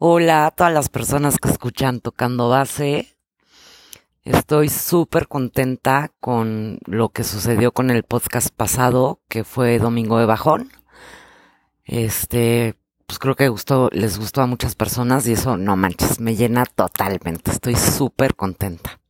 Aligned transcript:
Hola 0.00 0.46
a 0.46 0.50
todas 0.52 0.72
las 0.72 0.88
personas 0.90 1.38
que 1.38 1.48
escuchan 1.48 1.98
tocando 1.98 2.48
base. 2.48 3.16
Estoy 4.22 4.68
súper 4.68 5.26
contenta 5.26 6.12
con 6.20 6.78
lo 6.86 7.08
que 7.08 7.24
sucedió 7.24 7.72
con 7.72 7.90
el 7.90 8.04
podcast 8.04 8.50
pasado, 8.54 9.20
que 9.28 9.42
fue 9.42 9.80
Domingo 9.80 10.20
de 10.20 10.26
Bajón. 10.26 10.70
Este, 11.82 12.76
pues 13.08 13.18
creo 13.18 13.34
que 13.34 13.48
gustó, 13.48 13.90
les 13.90 14.20
gustó 14.20 14.40
a 14.42 14.46
muchas 14.46 14.76
personas 14.76 15.26
y 15.26 15.32
eso, 15.32 15.56
no 15.56 15.74
manches, 15.74 16.20
me 16.20 16.36
llena 16.36 16.64
totalmente. 16.64 17.50
Estoy 17.50 17.74
súper 17.74 18.36
contenta. 18.36 19.00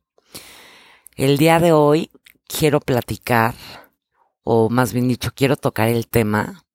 El 1.15 1.37
día 1.37 1.59
de 1.59 1.71
hoy 1.71 2.09
quiero 2.47 2.79
platicar, 2.79 3.53
o 4.41 4.71
más 4.71 4.91
bien 4.91 5.07
dicho, 5.07 5.29
quiero 5.35 5.55
tocar 5.55 5.87
el 5.87 6.07
tema 6.07 6.65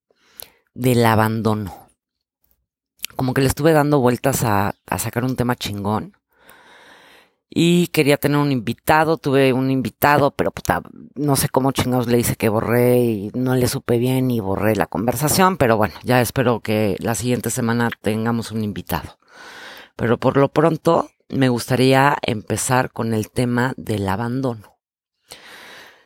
del 0.73 1.05
abandono. 1.05 1.84
Como 3.15 3.33
que 3.33 3.41
le 3.41 3.47
estuve 3.47 3.71
dando 3.71 3.99
vueltas 3.99 4.43
a, 4.43 4.75
sacar 4.97 5.23
un 5.23 5.35
tema 5.35 5.55
chingón 5.55 6.17
y 7.49 7.87
quería 7.87 8.17
tener 8.17 8.37
un 8.37 8.51
invitado, 8.51 9.17
tuve 9.17 9.53
un 9.53 9.71
invitado, 9.71 10.31
pero 10.31 10.51
puta, 10.51 10.81
no 11.15 11.35
sé 11.35 11.47
cómo 11.47 11.71
chingados 11.71 12.07
le 12.07 12.19
hice 12.19 12.35
que 12.35 12.49
borré 12.49 12.99
y 12.99 13.31
no 13.33 13.55
le 13.55 13.67
supe 13.67 13.97
bien 13.97 14.29
y 14.31 14.41
borré 14.41 14.75
la 14.75 14.87
conversación, 14.87 15.57
pero 15.57 15.77
bueno, 15.77 15.93
ya 16.03 16.19
espero 16.21 16.59
que 16.59 16.97
la 16.99 17.15
siguiente 17.15 17.49
semana 17.49 17.89
tengamos 18.01 18.51
un 18.51 18.63
invitado. 18.63 19.17
Pero 19.95 20.17
por 20.17 20.35
lo 20.35 20.49
pronto 20.49 21.09
me 21.29 21.49
gustaría 21.49 22.17
empezar 22.21 22.91
con 22.91 23.13
el 23.13 23.31
tema 23.31 23.73
del 23.77 24.09
abandono. 24.09 24.77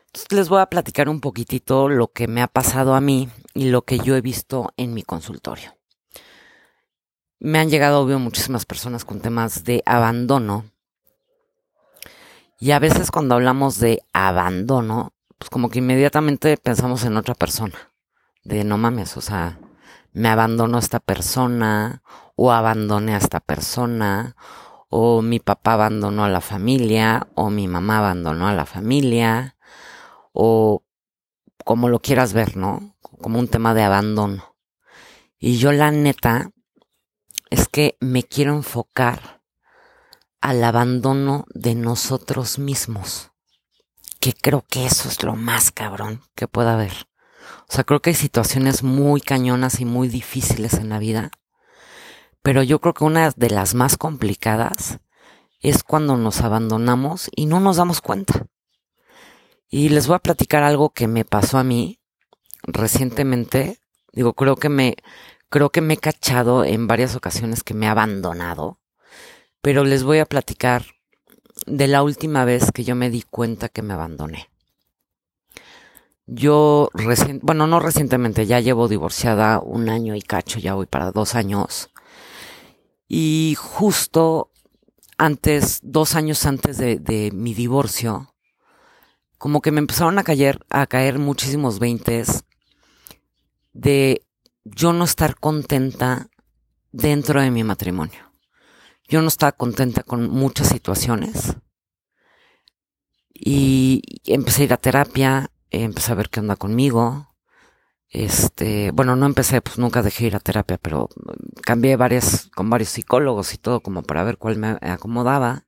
Entonces 0.08 0.32
les 0.32 0.50
voy 0.50 0.62
a 0.62 0.68
platicar 0.68 1.10
un 1.10 1.22
poquitito 1.22 1.88
lo 1.90 2.12
que 2.12 2.28
me 2.28 2.42
ha 2.42 2.48
pasado 2.48 2.94
a 2.94 3.02
mí 3.02 3.30
y 3.54 3.70
lo 3.70 3.84
que 3.84 4.00
yo 4.00 4.16
he 4.16 4.22
visto 4.22 4.72
en 4.78 4.94
mi 4.94 5.04
consultorio. 5.04 5.79
Me 7.40 7.60
han 7.60 7.70
llegado, 7.70 8.02
obvio, 8.02 8.20
muchísimas 8.20 8.66
personas 8.66 9.06
con 9.06 9.22
temas 9.22 9.64
de 9.64 9.82
abandono 9.86 10.66
y 12.62 12.72
a 12.72 12.80
veces 12.80 13.10
cuando 13.10 13.36
hablamos 13.36 13.80
de 13.80 14.04
abandono, 14.12 15.14
pues 15.38 15.50
como 15.50 15.70
que 15.70 15.80
inmediatamente 15.80 16.58
pensamos 16.58 17.06
en 17.06 17.16
otra 17.16 17.34
persona. 17.34 17.94
De 18.44 18.66
no 18.66 18.78
mames, 18.78 19.16
o 19.16 19.22
sea, 19.22 19.60
me 20.12 20.28
abandonó 20.28 20.78
esta 20.78 21.00
persona, 21.00 22.04
o 22.36 22.52
abandoné 22.52 23.14
a 23.14 23.18
esta 23.18 23.40
persona, 23.40 24.36
o 24.90 25.22
mi 25.22 25.40
papá 25.40 25.74
abandonó 25.74 26.26
a 26.26 26.30
la 26.30 26.42
familia, 26.42 27.30
o 27.36 27.50
mi 27.50 27.70
mamá 27.70 28.00
abandonó 28.00 28.50
a 28.50 28.54
la 28.54 28.66
familia, 28.66 29.56
o 30.34 30.84
como 31.64 31.88
lo 31.88 32.02
quieras 32.02 32.34
ver, 32.34 32.58
¿no? 32.58 32.98
Como 33.02 33.40
un 33.40 33.48
tema 33.48 33.74
de 33.74 33.84
abandono. 33.84 34.56
Y 35.38 35.58
yo 35.58 35.72
la 35.72 35.92
neta 35.92 36.52
es 37.50 37.68
que 37.68 37.98
me 38.00 38.24
quiero 38.24 38.56
enfocar 38.56 39.42
al 40.42 40.64
abandono 40.64 41.46
de 41.54 41.76
nosotros 41.76 42.60
mismos. 42.60 43.32
Que 44.20 44.34
creo 44.34 44.66
que 44.68 44.86
eso 44.86 45.10
es 45.10 45.24
lo 45.24 45.36
más 45.36 45.72
cabrón 45.72 46.22
que 46.36 46.48
pueda 46.48 46.74
haber. 46.74 47.08
O 47.68 47.74
sea, 47.74 47.84
creo 47.84 48.02
que 48.02 48.12
hay 48.12 48.16
situaciones 48.16 48.84
muy 48.84 49.22
cañonas 49.22 49.80
y 49.80 49.86
muy 49.86 50.08
difíciles 50.08 50.74
en 50.74 50.90
la 50.90 51.00
vida. 51.00 51.32
Pero 52.42 52.64
yo 52.64 52.80
creo 52.80 52.94
que 52.94 53.04
una 53.04 53.32
de 53.36 53.50
las 53.50 53.76
más 53.76 53.98
complicadas 53.98 55.00
es 55.62 55.84
cuando 55.84 56.18
nos 56.18 56.42
abandonamos 56.42 57.30
y 57.36 57.46
no 57.46 57.60
nos 57.60 57.78
damos 57.78 58.02
cuenta. 58.02 58.48
Y 59.70 59.90
les 59.90 60.08
voy 60.08 60.16
a 60.16 60.20
platicar 60.20 60.64
algo 60.64 60.92
que 60.92 61.08
me 61.08 61.26
pasó 61.26 61.58
a 61.58 61.64
mí 61.64 62.00
recientemente. 62.64 63.80
Digo, 64.12 64.34
creo 64.34 64.56
que 64.56 64.70
me, 64.70 64.96
creo 65.50 65.70
que 65.72 65.82
me 65.82 65.96
he 65.96 65.98
cachado 65.98 66.64
en 66.64 66.88
varias 66.88 67.16
ocasiones 67.16 67.64
que 67.64 67.74
me 67.74 67.86
he 67.86 67.90
abandonado 67.90 68.80
pero 69.62 69.84
les 69.84 70.04
voy 70.04 70.20
a 70.20 70.26
platicar 70.26 70.86
de 71.66 71.88
la 71.88 72.04
última 72.04 72.46
vez 72.46 72.72
que 72.72 72.84
yo 72.84 72.96
me 72.96 73.10
di 73.10 73.24
cuenta 73.24 73.70
que 73.70 73.82
me 73.82 73.94
abandoné. 73.94 74.50
Yo 76.26 76.90
recién, 76.94 77.40
bueno, 77.42 77.68
no 77.68 77.80
recientemente, 77.80 78.46
ya 78.46 78.60
llevo 78.60 78.88
divorciada 78.88 79.60
un 79.60 79.90
año 79.90 80.16
y 80.16 80.22
cacho, 80.22 80.60
ya 80.60 80.76
voy 80.76 80.86
para 80.86 81.12
dos 81.12 81.36
años. 81.36 81.90
Y 83.08 83.56
justo 83.58 84.52
antes, 85.18 85.80
dos 85.82 86.16
años 86.16 86.46
antes 86.46 86.78
de, 86.78 87.00
de 87.00 87.32
mi 87.34 87.54
divorcio, 87.54 88.34
como 89.38 89.62
que 89.62 89.72
me 89.72 89.80
empezaron 89.80 90.20
a 90.20 90.24
caer, 90.24 90.60
a 90.70 90.86
caer 90.86 91.18
muchísimos 91.18 91.80
veintes 91.80 92.44
de 93.74 94.22
yo 94.64 94.94
no 94.94 95.06
estar 95.06 95.36
contenta 95.36 96.30
dentro 96.92 97.42
de 97.42 97.52
mi 97.52 97.64
matrimonio. 97.64 98.32
Yo 99.08 99.22
no 99.22 99.28
estaba 99.28 99.52
contenta 99.52 100.04
con 100.04 100.30
muchas 100.30 100.70
situaciones. 100.70 101.56
Y 103.34 104.02
empecé 104.26 104.64
a 104.64 104.66
ir 104.66 104.74
a 104.74 104.78
terapia, 104.78 105.52
empecé 105.72 106.12
a 106.12 106.16
ver 106.16 106.30
qué 106.30 106.40
onda 106.42 106.56
conmigo. 106.56 107.36
Este, 108.10 108.92
bueno, 108.92 109.16
no 109.16 109.26
empecé, 109.26 109.62
pues 109.62 109.78
nunca 109.78 110.02
dejé 110.02 110.28
ir 110.28 110.36
a 110.36 110.40
terapia, 110.40 110.78
pero 110.78 111.10
cambié 111.64 111.96
varias, 111.96 112.50
con 112.56 112.70
varios 112.70 112.90
psicólogos 112.90 113.54
y 113.54 113.58
todo 113.58 113.82
como 113.82 114.04
para 114.04 114.24
ver 114.24 114.38
cuál 114.38 114.58
me 114.58 114.78
acomodaba. 114.82 115.68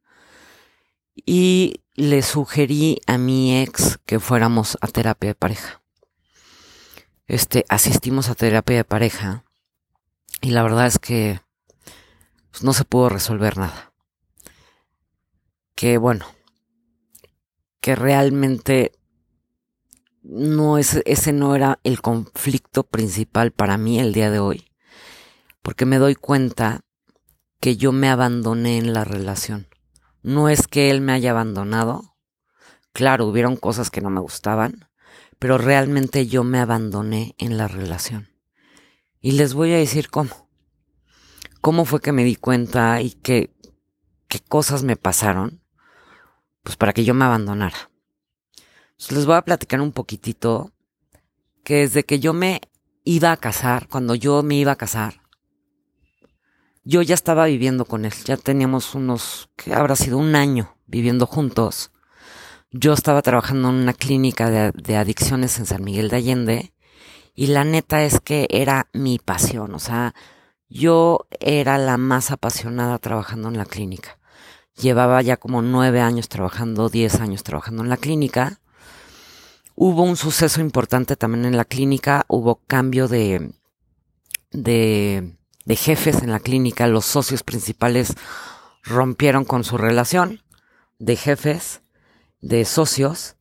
Y 1.16 1.82
le 1.96 2.22
sugerí 2.24 3.00
a 3.08 3.18
mi 3.18 3.62
ex 3.62 4.00
que 4.06 4.20
fuéramos 4.20 4.78
a 4.82 4.88
terapia 4.88 5.30
de 5.30 5.36
pareja. 5.36 5.81
Este, 7.32 7.64
asistimos 7.70 8.28
a 8.28 8.36
terapia 8.36 8.76
de 8.76 8.84
pareja. 8.84 9.46
Y 10.42 10.52
la 10.52 10.64
verdad 10.64 10.86
es 10.86 11.00
que 11.00 11.40
pues 12.52 12.62
no 12.62 12.74
se 12.74 12.84
pudo 12.84 13.08
resolver 13.08 13.58
nada. 13.58 13.94
Que 15.74 15.98
bueno, 15.98 16.26
que 17.80 17.96
realmente 17.96 18.92
no 20.24 20.78
es, 20.78 21.02
ese 21.06 21.32
no 21.32 21.56
era 21.56 21.80
el 21.86 22.02
conflicto 22.02 22.84
principal 22.84 23.52
para 23.52 23.78
mí 23.78 23.98
el 23.98 24.12
día 24.12 24.30
de 24.30 24.40
hoy, 24.40 24.70
porque 25.62 25.86
me 25.86 26.00
doy 26.00 26.16
cuenta 26.16 26.82
que 27.62 27.78
yo 27.78 27.94
me 27.94 28.10
abandoné 28.10 28.78
en 28.78 28.92
la 28.92 29.06
relación. 29.06 29.70
No 30.22 30.50
es 30.50 30.68
que 30.68 30.92
él 30.92 31.00
me 31.00 31.14
haya 31.14 31.32
abandonado, 31.32 32.18
claro, 32.92 33.26
hubieron 33.26 33.56
cosas 33.56 33.90
que 33.90 34.02
no 34.02 34.10
me 34.10 34.20
gustaban, 34.20 34.91
pero 35.42 35.58
realmente 35.58 36.28
yo 36.28 36.44
me 36.44 36.60
abandoné 36.60 37.34
en 37.40 37.58
la 37.58 37.68
relación. 37.68 38.30
Y 39.20 39.32
les 39.32 39.56
voy 39.56 39.74
a 39.74 39.78
decir 39.78 40.10
cómo 40.10 40.52
cómo 41.62 41.86
fue 41.86 42.00
que 42.00 42.12
me 42.12 42.24
di 42.24 42.36
cuenta 42.36 43.02
y 43.02 43.12
qué, 43.12 43.52
qué 44.28 44.40
cosas 44.40 44.84
me 44.84 44.98
pasaron, 44.98 45.64
pues 46.64 46.76
para 46.76 46.94
que 46.94 47.06
yo 47.06 47.14
me 47.14 47.26
abandonara. 47.26 47.92
les 49.10 49.26
voy 49.26 49.36
a 49.36 49.44
platicar 49.44 49.80
un 49.80 49.92
poquitito 49.92 50.74
que 51.64 51.78
desde 51.78 52.04
que 52.04 52.20
yo 52.20 52.34
me 52.34 52.62
iba 53.04 53.32
a 53.32 53.38
casar, 53.38 53.88
cuando 53.88 54.16
yo 54.16 54.44
me 54.44 54.56
iba 54.56 54.74
a 54.74 54.78
casar, 54.78 55.22
yo 56.84 57.04
ya 57.04 57.14
estaba 57.14 57.46
viviendo 57.46 57.86
con 57.86 58.06
él, 58.06 58.14
ya 58.26 58.38
teníamos 58.38 58.96
unos, 58.96 59.50
que 59.56 59.74
habrá 59.74 59.96
sido 59.96 60.18
un 60.18 60.36
año 60.36 60.78
viviendo 60.88 61.28
juntos. 61.28 61.91
Yo 62.74 62.94
estaba 62.94 63.22
trabajando 63.22 63.68
en 63.68 63.76
una 63.76 63.92
clínica 63.92 64.50
de, 64.50 64.96
adicciones 64.96 65.60
en 65.60 65.66
San 65.66 65.84
Miguel 65.84 66.08
de 66.08 66.16
Allende 66.16 66.74
y 67.36 67.48
la 67.48 67.66
neta 67.66 68.04
es 68.04 68.22
que 68.22 68.48
era 68.50 68.88
mi 68.94 69.20
pasión, 69.20 69.76
o 69.76 69.80
sea, 69.80 70.16
yo 70.70 71.28
era 71.42 71.78
la 71.78 71.98
más 71.98 72.32
apasionada 72.32 72.98
trabajando 72.98 73.50
en 73.50 73.58
la 73.58 73.66
clínica. 73.66 74.20
Llevaba 74.78 75.22
ya 75.22 75.36
como 75.36 75.62
nueve 75.62 76.00
años 76.00 76.30
trabajando, 76.30 76.88
diez 76.88 77.20
años 77.20 77.44
trabajando 77.44 77.84
en 77.84 77.90
la 77.90 77.98
clínica. 77.98 78.62
Hubo 79.76 80.04
un 80.04 80.16
suceso 80.16 80.62
importante 80.62 81.18
también 81.18 81.44
en 81.44 81.58
la 81.58 81.66
clínica, 81.66 82.24
hubo 82.30 82.62
cambio 82.68 83.10
de, 83.10 83.52
de 84.52 85.76
jefes 85.76 86.24
en 86.24 86.32
la 86.32 86.40
clínica, 86.40 86.88
los 86.88 87.04
socios 87.04 87.44
principales 87.44 88.14
rompieron 88.84 89.44
con 89.44 89.66
su 89.66 89.78
relación 89.78 90.42
de 91.00 91.18
jefes, 91.18 91.82
de 92.42 92.66
socios, 92.66 93.36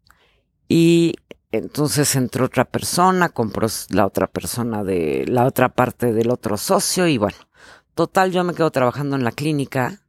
y 0.68 1.14
entonces 1.52 2.14
entró 2.14 2.46
otra 2.46 2.64
persona, 2.64 3.28
compró 3.30 3.66
la 3.90 4.06
otra 4.06 4.28
persona 4.28 4.84
de 4.84 5.24
la 5.26 5.46
otra 5.46 5.70
parte 5.70 6.12
del 6.12 6.30
otro 6.30 6.56
socio 6.56 7.06
y 7.08 7.18
bueno, 7.18 7.38
total 7.94 8.30
yo 8.30 8.44
me 8.44 8.54
quedo 8.54 8.70
trabajando 8.70 9.16
en 9.16 9.24
la 9.24 9.32
clínica, 9.32 10.02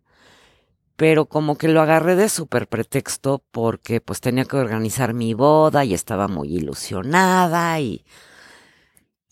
pero 0.95 1.25
como 1.25 1.57
que 1.57 1.67
lo 1.67 1.81
agarré 1.81 2.15
de 2.15 2.29
súper 2.29 2.67
pretexto 2.67 3.43
porque 3.51 4.01
pues 4.01 4.21
tenía 4.21 4.45
que 4.45 4.57
organizar 4.57 5.13
mi 5.15 5.33
boda 5.33 5.83
y 5.83 5.95
estaba 5.95 6.27
muy 6.27 6.55
ilusionada 6.55 7.79
y 7.79 8.05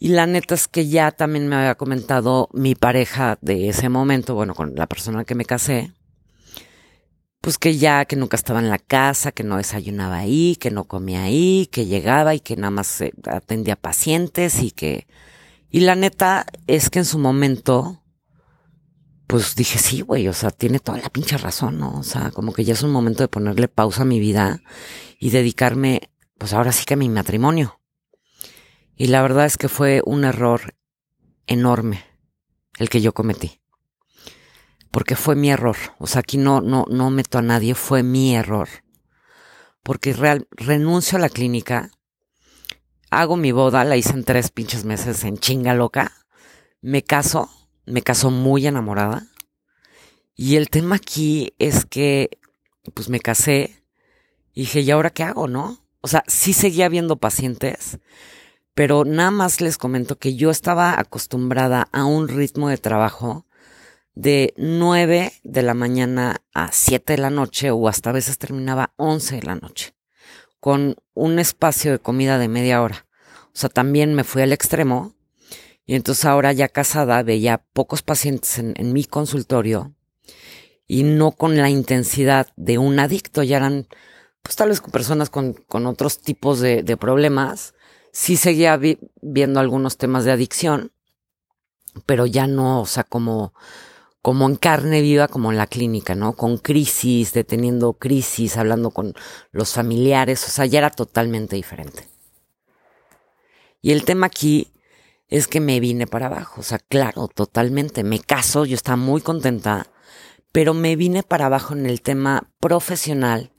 y 0.01 0.09
la 0.09 0.25
neta 0.25 0.55
es 0.55 0.69
que 0.69 0.87
ya 0.87 1.11
también 1.11 1.49
me 1.49 1.57
había 1.57 1.75
comentado 1.75 2.47
mi 2.53 2.73
pareja 2.73 3.37
de 3.41 3.67
ese 3.67 3.89
momento, 3.89 4.33
bueno, 4.33 4.55
con 4.55 4.73
la 4.75 4.87
persona 4.87 5.25
que 5.25 5.35
me 5.35 5.43
casé, 5.43 5.91
pues 7.41 7.57
que 7.57 7.77
ya, 7.77 8.05
que 8.05 8.15
nunca 8.15 8.35
estaba 8.35 8.59
en 8.59 8.69
la 8.69 8.79
casa, 8.79 9.31
que 9.31 9.43
no 9.43 9.57
desayunaba 9.57 10.17
ahí, 10.17 10.57
que 10.57 10.71
no 10.71 10.83
comía 10.85 11.23
ahí, 11.23 11.67
que 11.71 11.85
llegaba 11.85 12.35
y 12.35 12.39
que 12.41 12.55
nada 12.55 12.71
más 12.71 13.03
atendía 13.25 13.75
pacientes 13.75 14.61
y 14.61 14.71
que... 14.71 15.07
Y 15.69 15.81
la 15.81 15.95
neta 15.95 16.47
es 16.67 16.89
que 16.89 16.99
en 16.99 17.05
su 17.05 17.19
momento, 17.19 18.03
pues 19.27 19.55
dije, 19.55 19.79
sí, 19.79 20.01
güey, 20.01 20.27
o 20.27 20.33
sea, 20.33 20.49
tiene 20.49 20.79
toda 20.79 20.97
la 20.97 21.09
pinche 21.09 21.37
razón, 21.37 21.79
¿no? 21.79 21.97
O 21.99 22.03
sea, 22.03 22.31
como 22.31 22.53
que 22.53 22.65
ya 22.65 22.73
es 22.73 22.83
un 22.83 22.91
momento 22.91 23.23
de 23.23 23.27
ponerle 23.27 23.67
pausa 23.67 24.01
a 24.01 24.05
mi 24.05 24.19
vida 24.19 24.61
y 25.19 25.29
dedicarme, 25.29 26.09
pues 26.37 26.53
ahora 26.53 26.71
sí 26.71 26.85
que 26.85 26.95
a 26.95 26.97
mi 26.97 27.07
matrimonio. 27.07 27.79
Y 28.95 29.07
la 29.07 29.21
verdad 29.21 29.45
es 29.45 29.57
que 29.57 29.69
fue 29.69 30.01
un 30.05 30.25
error 30.25 30.75
enorme 31.47 32.03
el 32.79 32.89
que 32.89 33.01
yo 33.01 33.13
cometí. 33.13 33.61
Porque 34.91 35.15
fue 35.15 35.35
mi 35.35 35.51
error. 35.51 35.77
O 35.99 36.07
sea, 36.07 36.19
aquí 36.21 36.37
no, 36.37 36.61
no, 36.61 36.85
no 36.89 37.09
meto 37.09 37.37
a 37.37 37.41
nadie, 37.41 37.75
fue 37.75 38.03
mi 38.03 38.35
error. 38.35 38.67
Porque 39.83 40.13
real, 40.13 40.47
renuncio 40.51 41.17
a 41.17 41.21
la 41.21 41.29
clínica, 41.29 41.91
hago 43.09 43.37
mi 43.37 43.51
boda, 43.51 43.83
la 43.83 43.97
hice 43.97 44.11
en 44.11 44.23
tres 44.23 44.51
pinches 44.51 44.85
meses 44.85 45.23
en 45.23 45.37
chinga 45.37 45.73
loca, 45.73 46.11
me 46.81 47.03
caso, 47.03 47.49
me 47.85 48.01
caso 48.01 48.31
muy 48.31 48.67
enamorada. 48.67 49.27
Y 50.35 50.55
el 50.55 50.69
tema 50.69 50.95
aquí 50.95 51.53
es 51.59 51.85
que, 51.85 52.39
pues 52.93 53.09
me 53.09 53.19
casé 53.19 53.83
y 54.53 54.61
dije, 54.61 54.81
¿y 54.81 54.91
ahora 54.91 55.09
qué 55.09 55.23
hago, 55.23 55.47
no? 55.47 55.85
O 56.01 56.07
sea, 56.07 56.23
sí 56.27 56.53
seguía 56.53 56.87
viendo 56.87 57.17
pacientes, 57.17 57.99
pero 58.73 59.03
nada 59.03 59.31
más 59.31 59.59
les 59.59 59.77
comento 59.77 60.17
que 60.17 60.35
yo 60.35 60.49
estaba 60.49 60.97
acostumbrada 60.97 61.89
a 61.91 62.05
un 62.05 62.29
ritmo 62.29 62.69
de 62.69 62.77
trabajo 62.77 63.45
de 64.19 64.53
9 64.57 65.31
de 65.43 65.61
la 65.61 65.73
mañana 65.73 66.41
a 66.53 66.73
7 66.73 67.13
de 67.13 67.21
la 67.21 67.29
noche 67.29 67.71
o 67.71 67.87
hasta 67.87 68.09
a 68.09 68.13
veces 68.13 68.37
terminaba 68.37 68.91
11 68.97 69.37
de 69.37 69.43
la 69.43 69.55
noche 69.55 69.93
con 70.59 70.97
un 71.13 71.39
espacio 71.39 71.93
de 71.93 71.99
comida 71.99 72.37
de 72.37 72.49
media 72.49 72.81
hora. 72.81 73.07
O 73.45 73.51
sea, 73.53 73.69
también 73.69 74.13
me 74.13 74.25
fui 74.25 74.41
al 74.41 74.51
extremo 74.51 75.13
y 75.85 75.95
entonces 75.95 76.25
ahora 76.25 76.51
ya 76.51 76.67
casada 76.67 77.23
veía 77.23 77.63
pocos 77.71 78.01
pacientes 78.01 78.59
en, 78.59 78.91
mi 78.91 79.05
consultorio 79.05 79.95
y 80.85 81.03
no 81.03 81.31
con 81.31 81.55
la 81.55 81.69
intensidad 81.69 82.47
de 82.57 82.77
un 82.77 82.99
adicto, 82.99 83.41
ya 83.41 83.55
eran 83.55 83.87
pues 84.41 84.57
tal 84.57 84.67
vez 84.67 84.81
con 84.81 84.91
personas 84.91 85.29
con, 85.29 85.53
con 85.53 85.85
otros 85.85 86.19
tipos 86.19 86.59
de, 86.59 86.83
de 86.83 86.97
problemas 86.97 87.73
sí 88.11 88.35
seguía 88.35 88.77
viendo 89.21 89.61
algunos 89.61 89.95
temas 89.95 90.25
de 90.25 90.33
adicción, 90.33 90.91
pero 92.05 92.25
ya 92.25 92.47
no, 92.47 92.81
o 92.81 92.85
sea, 92.85 93.05
como, 93.05 93.53
como 94.21 94.47
en 94.47 94.55
carne 94.55 95.01
viva, 95.01 95.27
como 95.27 95.51
en 95.51 95.57
la 95.57 95.67
clínica, 95.67 96.15
¿no? 96.15 96.33
Con 96.33 96.57
crisis, 96.57 97.33
deteniendo 97.33 97.93
crisis, 97.93 98.57
hablando 98.57 98.91
con 98.91 99.13
los 99.51 99.73
familiares, 99.73 100.45
o 100.45 100.49
sea, 100.49 100.65
ya 100.65 100.79
era 100.79 100.89
totalmente 100.89 101.55
diferente. 101.55 102.07
Y 103.81 103.91
el 103.91 104.03
tema 104.03 104.27
aquí 104.27 104.71
es 105.29 105.47
que 105.47 105.59
me 105.59 105.79
vine 105.79 106.07
para 106.07 106.25
abajo, 106.25 106.61
o 106.61 106.63
sea, 106.63 106.79
claro, 106.79 107.27
totalmente, 107.27 108.03
me 108.03 108.19
caso, 108.19 108.65
yo 108.65 108.75
estaba 108.75 108.97
muy 108.97 109.21
contenta, 109.21 109.87
pero 110.51 110.73
me 110.73 110.95
vine 110.95 111.23
para 111.23 111.45
abajo 111.45 111.73
en 111.73 111.85
el 111.85 112.01
tema 112.01 112.49
profesional 112.59 113.51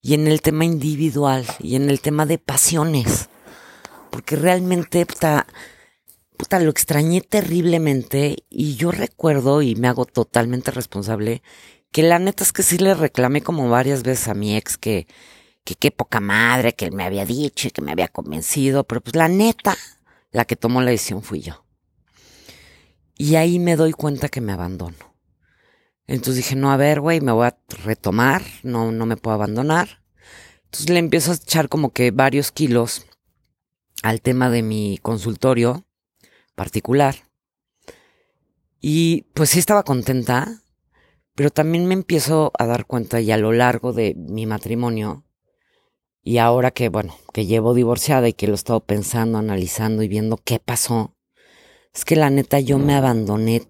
y 0.00 0.14
en 0.14 0.26
el 0.26 0.40
tema 0.40 0.64
individual 0.64 1.44
y 1.58 1.74
en 1.74 1.90
el 1.90 2.00
tema 2.00 2.24
de 2.24 2.38
pasiones 2.38 3.28
porque 4.10 4.36
realmente 4.36 5.04
puta, 5.06 5.46
puta, 6.38 6.58
lo 6.60 6.70
extrañé 6.70 7.20
terriblemente 7.20 8.44
y 8.48 8.76
yo 8.76 8.90
recuerdo 8.92 9.60
y 9.60 9.74
me 9.74 9.88
hago 9.88 10.06
totalmente 10.06 10.70
responsable 10.70 11.42
que 11.92 12.02
la 12.02 12.18
neta 12.18 12.44
es 12.44 12.52
que 12.52 12.62
sí 12.62 12.78
le 12.78 12.94
reclamé 12.94 13.42
como 13.42 13.68
varias 13.68 14.02
veces 14.02 14.28
a 14.28 14.34
mi 14.34 14.56
ex 14.56 14.78
que 14.78 15.06
que 15.68 15.74
qué 15.74 15.90
poca 15.90 16.20
madre 16.20 16.74
que 16.74 16.86
él 16.86 16.92
me 16.92 17.04
había 17.04 17.26
dicho 17.26 17.68
y 17.68 17.70
que 17.70 17.82
me 17.82 17.92
había 17.92 18.08
convencido, 18.08 18.84
pero 18.84 19.02
pues 19.02 19.14
la 19.14 19.28
neta, 19.28 19.76
la 20.30 20.46
que 20.46 20.56
tomó 20.56 20.80
la 20.80 20.92
decisión 20.92 21.22
fui 21.22 21.40
yo. 21.42 21.66
Y 23.18 23.34
ahí 23.34 23.58
me 23.58 23.76
doy 23.76 23.92
cuenta 23.92 24.30
que 24.30 24.40
me 24.40 24.52
abandono. 24.52 24.96
Entonces 26.06 26.36
dije, 26.36 26.56
no, 26.56 26.70
a 26.70 26.78
ver, 26.78 27.00
güey, 27.02 27.20
me 27.20 27.32
voy 27.32 27.48
a 27.48 27.58
retomar, 27.84 28.42
no, 28.62 28.92
no 28.92 29.04
me 29.04 29.18
puedo 29.18 29.34
abandonar. 29.34 30.02
Entonces 30.64 30.88
le 30.88 31.00
empiezo 31.00 31.32
a 31.32 31.34
echar 31.34 31.68
como 31.68 31.92
que 31.92 32.12
varios 32.12 32.50
kilos 32.50 33.04
al 34.02 34.22
tema 34.22 34.48
de 34.48 34.62
mi 34.62 34.98
consultorio 35.02 35.84
particular. 36.58 37.14
Y 38.80 39.22
pues 39.34 39.50
sí 39.50 39.60
estaba 39.60 39.84
contenta, 39.84 40.62
pero 41.34 41.50
también 41.50 41.86
me 41.86 41.94
empiezo 41.94 42.52
a 42.58 42.66
dar 42.66 42.84
cuenta 42.84 43.20
y 43.20 43.30
a 43.30 43.38
lo 43.38 43.52
largo 43.52 43.92
de 43.92 44.14
mi 44.16 44.44
matrimonio, 44.44 45.24
y 46.22 46.38
ahora 46.38 46.72
que, 46.72 46.88
bueno, 46.88 47.16
que 47.32 47.46
llevo 47.46 47.74
divorciada 47.74 48.28
y 48.28 48.34
que 48.34 48.48
lo 48.48 48.52
he 48.52 48.56
estado 48.56 48.80
pensando, 48.80 49.38
analizando 49.38 50.02
y 50.02 50.08
viendo 50.08 50.36
qué 50.36 50.58
pasó, 50.58 51.16
es 51.94 52.04
que 52.04 52.16
la 52.16 52.28
neta 52.28 52.60
yo 52.60 52.78
me 52.78 52.94
abandoné, 52.94 53.62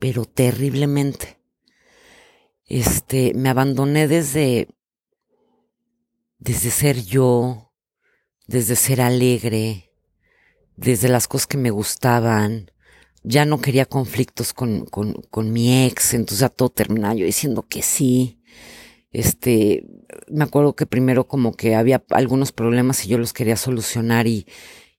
pero 0.00 0.24
terriblemente. 0.24 1.38
Este, 2.64 3.34
me 3.34 3.50
abandoné 3.50 4.08
desde, 4.08 4.68
desde 6.38 6.70
ser 6.70 7.04
yo, 7.04 7.72
desde 8.46 8.74
ser 8.74 9.02
alegre, 9.02 9.91
desde 10.76 11.08
las 11.08 11.28
cosas 11.28 11.46
que 11.46 11.58
me 11.58 11.70
gustaban. 11.70 12.70
Ya 13.24 13.44
no 13.44 13.60
quería 13.60 13.86
conflictos 13.86 14.52
con, 14.52 14.84
con, 14.86 15.14
con 15.30 15.52
mi 15.52 15.84
ex, 15.84 16.14
entonces 16.14 16.42
a 16.42 16.48
todo 16.48 16.70
terminaba 16.70 17.14
yo 17.14 17.24
diciendo 17.24 17.66
que 17.68 17.82
sí. 17.82 18.40
Este, 19.12 19.84
me 20.28 20.44
acuerdo 20.44 20.74
que 20.74 20.86
primero 20.86 21.28
como 21.28 21.54
que 21.54 21.74
había 21.74 22.02
algunos 22.10 22.50
problemas 22.52 23.04
y 23.04 23.08
yo 23.08 23.18
los 23.18 23.32
quería 23.32 23.56
solucionar 23.56 24.26
y, 24.26 24.46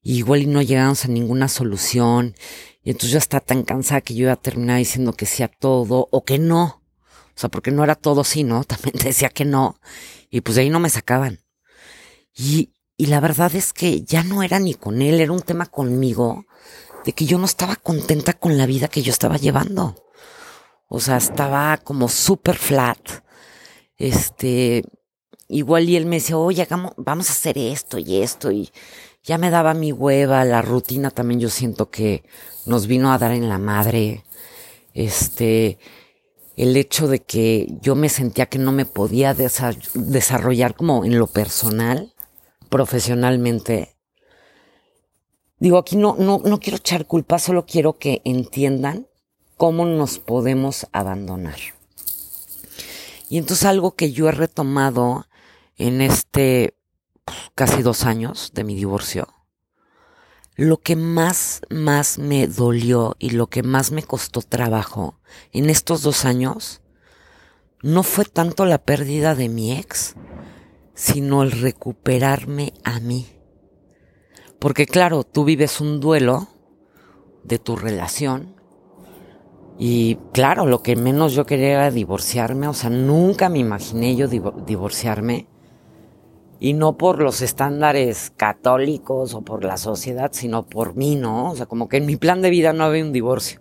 igual 0.03 0.43
y 0.43 0.45
no 0.45 0.61
llegábamos 0.61 1.05
a 1.05 1.07
ninguna 1.07 1.47
solución. 1.47 2.35
Y 2.83 2.91
entonces 2.91 3.11
yo 3.11 3.17
estaba 3.17 3.41
tan 3.41 3.63
cansada 3.63 4.01
que 4.01 4.13
yo 4.13 4.23
iba 4.23 4.33
a 4.33 4.37
terminar 4.37 4.77
diciendo 4.77 5.13
que 5.13 5.25
sí 5.25 5.43
a 5.43 5.47
todo 5.47 6.07
o 6.11 6.23
que 6.25 6.37
no. 6.37 6.83
O 7.35 7.39
sea, 7.39 7.49
porque 7.49 7.71
no 7.71 7.83
era 7.83 7.95
todo 7.95 8.23
sí, 8.23 8.43
¿no? 8.43 8.63
También 8.65 8.95
decía 9.03 9.29
que 9.29 9.45
no. 9.45 9.79
Y 10.29 10.41
pues 10.41 10.55
de 10.55 10.63
ahí 10.63 10.69
no 10.69 10.79
me 10.79 10.89
sacaban. 10.89 11.39
Y, 12.35 12.72
y 12.97 13.07
la 13.07 13.19
verdad 13.19 13.55
es 13.55 13.73
que 13.73 14.03
ya 14.03 14.23
no 14.23 14.43
era 14.43 14.59
ni 14.59 14.75
con 14.75 15.01
él, 15.01 15.19
era 15.19 15.31
un 15.31 15.41
tema 15.41 15.65
conmigo, 15.65 16.45
de 17.05 17.13
que 17.13 17.25
yo 17.25 17.37
no 17.37 17.45
estaba 17.45 17.75
contenta 17.75 18.33
con 18.33 18.57
la 18.57 18.65
vida 18.65 18.87
que 18.87 19.01
yo 19.01 19.11
estaba 19.11 19.37
llevando. 19.37 19.95
O 20.87 20.99
sea, 20.99 21.17
estaba 21.17 21.77
como 21.77 22.07
súper 22.07 22.55
flat. 22.55 22.99
Este, 23.97 24.83
igual 25.47 25.89
y 25.89 25.95
él 25.95 26.05
me 26.05 26.17
decía, 26.17 26.37
oye, 26.37 26.67
vamos 26.97 27.29
a 27.29 27.33
hacer 27.33 27.57
esto 27.57 27.97
y 27.97 28.21
esto. 28.21 28.51
Y 28.51 28.71
ya 29.23 29.37
me 29.37 29.49
daba 29.49 29.73
mi 29.73 29.91
hueva, 29.91 30.45
la 30.45 30.61
rutina 30.61 31.09
también 31.09 31.39
yo 31.39 31.49
siento 31.49 31.89
que 31.89 32.23
nos 32.65 32.87
vino 32.87 33.11
a 33.11 33.17
dar 33.17 33.31
en 33.31 33.49
la 33.49 33.57
madre. 33.57 34.23
Este, 34.93 35.79
el 36.55 36.77
hecho 36.77 37.07
de 37.07 37.23
que 37.23 37.67
yo 37.81 37.95
me 37.95 38.09
sentía 38.09 38.45
que 38.45 38.59
no 38.59 38.71
me 38.71 38.85
podía 38.85 39.33
desarrollar 39.33 40.75
como 40.75 41.05
en 41.05 41.17
lo 41.17 41.27
personal 41.27 42.12
profesionalmente. 42.73 43.95
Digo, 45.59 45.77
aquí 45.77 45.95
no, 45.95 46.15
no, 46.17 46.41
no 46.43 46.59
quiero 46.59 46.77
echar 46.77 47.05
culpa, 47.05 47.37
solo 47.37 47.67
quiero 47.67 47.99
que 47.99 48.23
entiendan 48.25 49.05
cómo 49.57 49.85
nos 49.85 50.17
podemos 50.17 50.87
abandonar. 50.91 51.59
Y 53.29 53.37
entonces 53.37 53.67
algo 53.67 53.91
que 53.91 54.11
yo 54.11 54.27
he 54.27 54.31
retomado 54.31 55.27
en 55.77 56.01
este 56.01 56.75
pues, 57.23 57.37
casi 57.53 57.83
dos 57.83 58.05
años 58.05 58.53
de 58.55 58.63
mi 58.63 58.73
divorcio, 58.73 59.27
lo 60.55 60.77
que 60.77 60.95
más, 60.95 61.61
más 61.69 62.17
me 62.17 62.47
dolió 62.47 63.15
y 63.19 63.29
lo 63.29 63.45
que 63.51 63.61
más 63.61 63.91
me 63.91 64.01
costó 64.01 64.41
trabajo 64.41 65.19
en 65.51 65.69
estos 65.69 66.01
dos 66.01 66.25
años, 66.25 66.81
no 67.83 68.01
fue 68.01 68.25
tanto 68.25 68.65
la 68.65 68.79
pérdida 68.79 69.35
de 69.35 69.47
mi 69.47 69.73
ex, 69.73 70.15
sino 70.93 71.43
el 71.43 71.51
recuperarme 71.51 72.73
a 72.83 72.99
mí. 72.99 73.27
Porque 74.59 74.85
claro, 74.85 75.23
tú 75.23 75.43
vives 75.43 75.81
un 75.81 75.99
duelo 75.99 76.47
de 77.43 77.59
tu 77.59 77.75
relación 77.75 78.55
y 79.77 80.17
claro, 80.31 80.65
lo 80.65 80.83
que 80.83 80.95
menos 80.95 81.33
yo 81.33 81.45
quería 81.45 81.71
era 81.71 81.91
divorciarme, 81.91 82.67
o 82.67 82.73
sea, 82.73 82.89
nunca 82.89 83.49
me 83.49 83.59
imaginé 83.59 84.15
yo 84.15 84.27
divorciarme 84.27 85.47
y 86.59 86.73
no 86.73 86.97
por 86.97 87.21
los 87.21 87.41
estándares 87.41 88.31
católicos 88.37 89.33
o 89.33 89.41
por 89.41 89.65
la 89.65 89.77
sociedad, 89.77 90.29
sino 90.31 90.65
por 90.65 90.95
mí, 90.95 91.15
¿no? 91.15 91.51
O 91.51 91.55
sea, 91.55 91.65
como 91.65 91.89
que 91.89 91.97
en 91.97 92.05
mi 92.05 92.15
plan 92.15 92.41
de 92.41 92.51
vida 92.51 92.71
no 92.71 92.85
había 92.85 93.03
un 93.03 93.11
divorcio. 93.11 93.59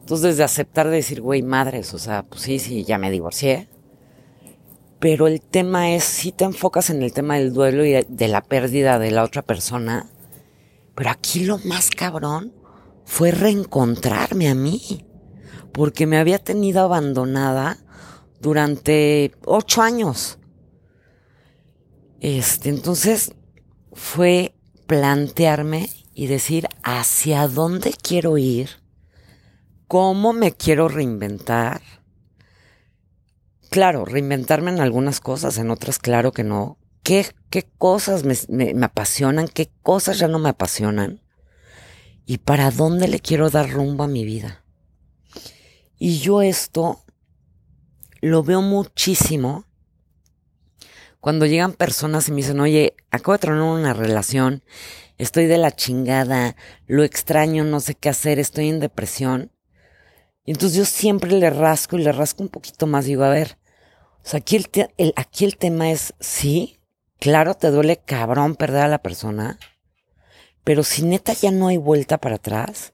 Entonces, 0.00 0.30
desde 0.30 0.44
aceptar 0.44 0.88
de 0.88 0.96
decir, 0.96 1.20
güey, 1.20 1.42
madres, 1.42 1.92
o 1.92 1.98
sea, 1.98 2.24
pues 2.24 2.40
sí, 2.40 2.58
sí, 2.58 2.82
ya 2.82 2.96
me 2.98 3.10
divorcié, 3.10 3.68
pero 4.98 5.26
el 5.26 5.40
tema 5.40 5.92
es, 5.94 6.04
si 6.04 6.32
te 6.32 6.44
enfocas 6.44 6.90
en 6.90 7.02
el 7.02 7.12
tema 7.12 7.36
del 7.36 7.52
duelo 7.52 7.84
y 7.84 8.04
de 8.08 8.28
la 8.28 8.42
pérdida 8.42 8.98
de 8.98 9.10
la 9.10 9.24
otra 9.24 9.42
persona, 9.42 10.10
pero 10.94 11.10
aquí 11.10 11.44
lo 11.44 11.58
más 11.58 11.90
cabrón 11.90 12.52
fue 13.04 13.30
reencontrarme 13.30 14.48
a 14.48 14.54
mí, 14.54 15.06
porque 15.72 16.06
me 16.06 16.18
había 16.18 16.38
tenido 16.38 16.80
abandonada 16.80 17.78
durante 18.40 19.32
ocho 19.44 19.82
años. 19.82 20.38
Este, 22.20 22.68
entonces 22.68 23.32
fue 23.92 24.54
plantearme 24.86 25.88
y 26.14 26.26
decir 26.26 26.66
hacia 26.82 27.46
dónde 27.46 27.94
quiero 28.02 28.38
ir 28.38 28.70
¿Cómo 29.88 30.34
me 30.34 30.52
quiero 30.52 30.88
reinventar? 30.88 31.80
Claro, 33.70 34.04
reinventarme 34.04 34.70
en 34.70 34.80
algunas 34.80 35.20
cosas, 35.20 35.58
en 35.58 35.70
otras 35.70 35.98
claro 35.98 36.32
que 36.32 36.44
no. 36.44 36.78
¿Qué, 37.02 37.26
qué 37.50 37.64
cosas 37.78 38.24
me, 38.24 38.34
me 38.74 38.86
apasionan? 38.86 39.48
¿Qué 39.48 39.70
cosas 39.82 40.18
ya 40.18 40.28
no 40.28 40.38
me 40.38 40.50
apasionan? 40.50 41.22
¿Y 42.26 42.38
para 42.38 42.70
dónde 42.70 43.08
le 43.08 43.20
quiero 43.20 43.50
dar 43.50 43.70
rumbo 43.70 44.04
a 44.04 44.08
mi 44.08 44.24
vida? 44.24 44.64
Y 45.98 46.18
yo 46.18 46.42
esto 46.42 47.02
lo 48.20 48.42
veo 48.42 48.62
muchísimo 48.62 49.64
cuando 51.20 51.46
llegan 51.46 51.72
personas 51.72 52.28
y 52.28 52.32
me 52.32 52.38
dicen, 52.38 52.60
oye, 52.60 52.94
acabo 53.10 53.32
de 53.32 53.38
tronar 53.40 53.64
una 53.64 53.92
relación, 53.92 54.62
estoy 55.18 55.46
de 55.46 55.58
la 55.58 55.72
chingada, 55.72 56.56
lo 56.86 57.02
extraño, 57.02 57.64
no 57.64 57.80
sé 57.80 57.94
qué 57.94 58.08
hacer, 58.08 58.38
estoy 58.38 58.68
en 58.68 58.80
depresión. 58.80 59.50
Y 60.44 60.52
entonces 60.52 60.78
yo 60.78 60.84
siempre 60.84 61.32
le 61.32 61.50
rasco 61.50 61.98
y 61.98 62.02
le 62.02 62.12
rasco 62.12 62.42
un 62.42 62.48
poquito 62.48 62.86
más. 62.86 63.04
Digo, 63.04 63.24
a 63.24 63.28
ver, 63.28 63.57
o 64.28 64.30
sea, 64.30 64.40
aquí 64.40 64.56
el, 64.98 65.14
aquí 65.16 65.46
el 65.46 65.56
tema 65.56 65.90
es, 65.90 66.12
sí, 66.20 66.80
claro, 67.18 67.54
te 67.54 67.70
duele 67.70 67.96
cabrón 67.96 68.56
perder 68.56 68.82
a 68.82 68.88
la 68.88 68.98
persona, 68.98 69.58
pero 70.64 70.84
si 70.84 71.02
neta 71.02 71.32
ya 71.32 71.50
no 71.50 71.68
hay 71.68 71.78
vuelta 71.78 72.18
para 72.18 72.34
atrás, 72.34 72.92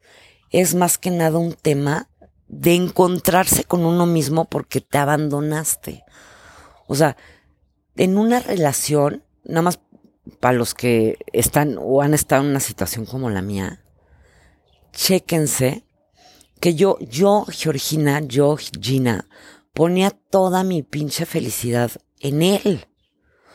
es 0.50 0.76
más 0.76 0.96
que 0.96 1.10
nada 1.10 1.38
un 1.38 1.54
tema 1.54 2.08
de 2.46 2.76
encontrarse 2.76 3.64
con 3.64 3.84
uno 3.84 4.06
mismo 4.06 4.44
porque 4.44 4.80
te 4.80 4.96
abandonaste. 4.96 6.04
O 6.86 6.94
sea, 6.94 7.16
en 7.96 8.16
una 8.16 8.38
relación, 8.38 9.24
nada 9.42 9.62
más 9.62 9.80
para 10.38 10.56
los 10.56 10.72
que 10.72 11.18
están 11.32 11.78
o 11.80 12.00
han 12.00 12.14
estado 12.14 12.44
en 12.44 12.50
una 12.50 12.60
situación 12.60 13.06
como 13.06 13.28
la 13.28 13.42
mía, 13.42 13.82
chéquense 14.92 15.84
que 16.60 16.76
yo, 16.76 16.96
yo, 17.00 17.44
Georgina, 17.50 18.20
yo, 18.20 18.56
Gina, 18.80 19.26
ponía 19.75 20.11
toda 20.11 20.62
mi 20.62 20.83
pinche 20.83 21.26
felicidad 21.26 21.90
en 22.21 22.43
él. 22.43 22.87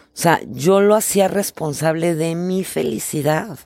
O 0.07 0.21
sea, 0.21 0.41
yo 0.47 0.81
lo 0.81 0.95
hacía 0.95 1.29
responsable 1.29 2.13
de 2.13 2.35
mi 2.35 2.63
felicidad. 2.63 3.57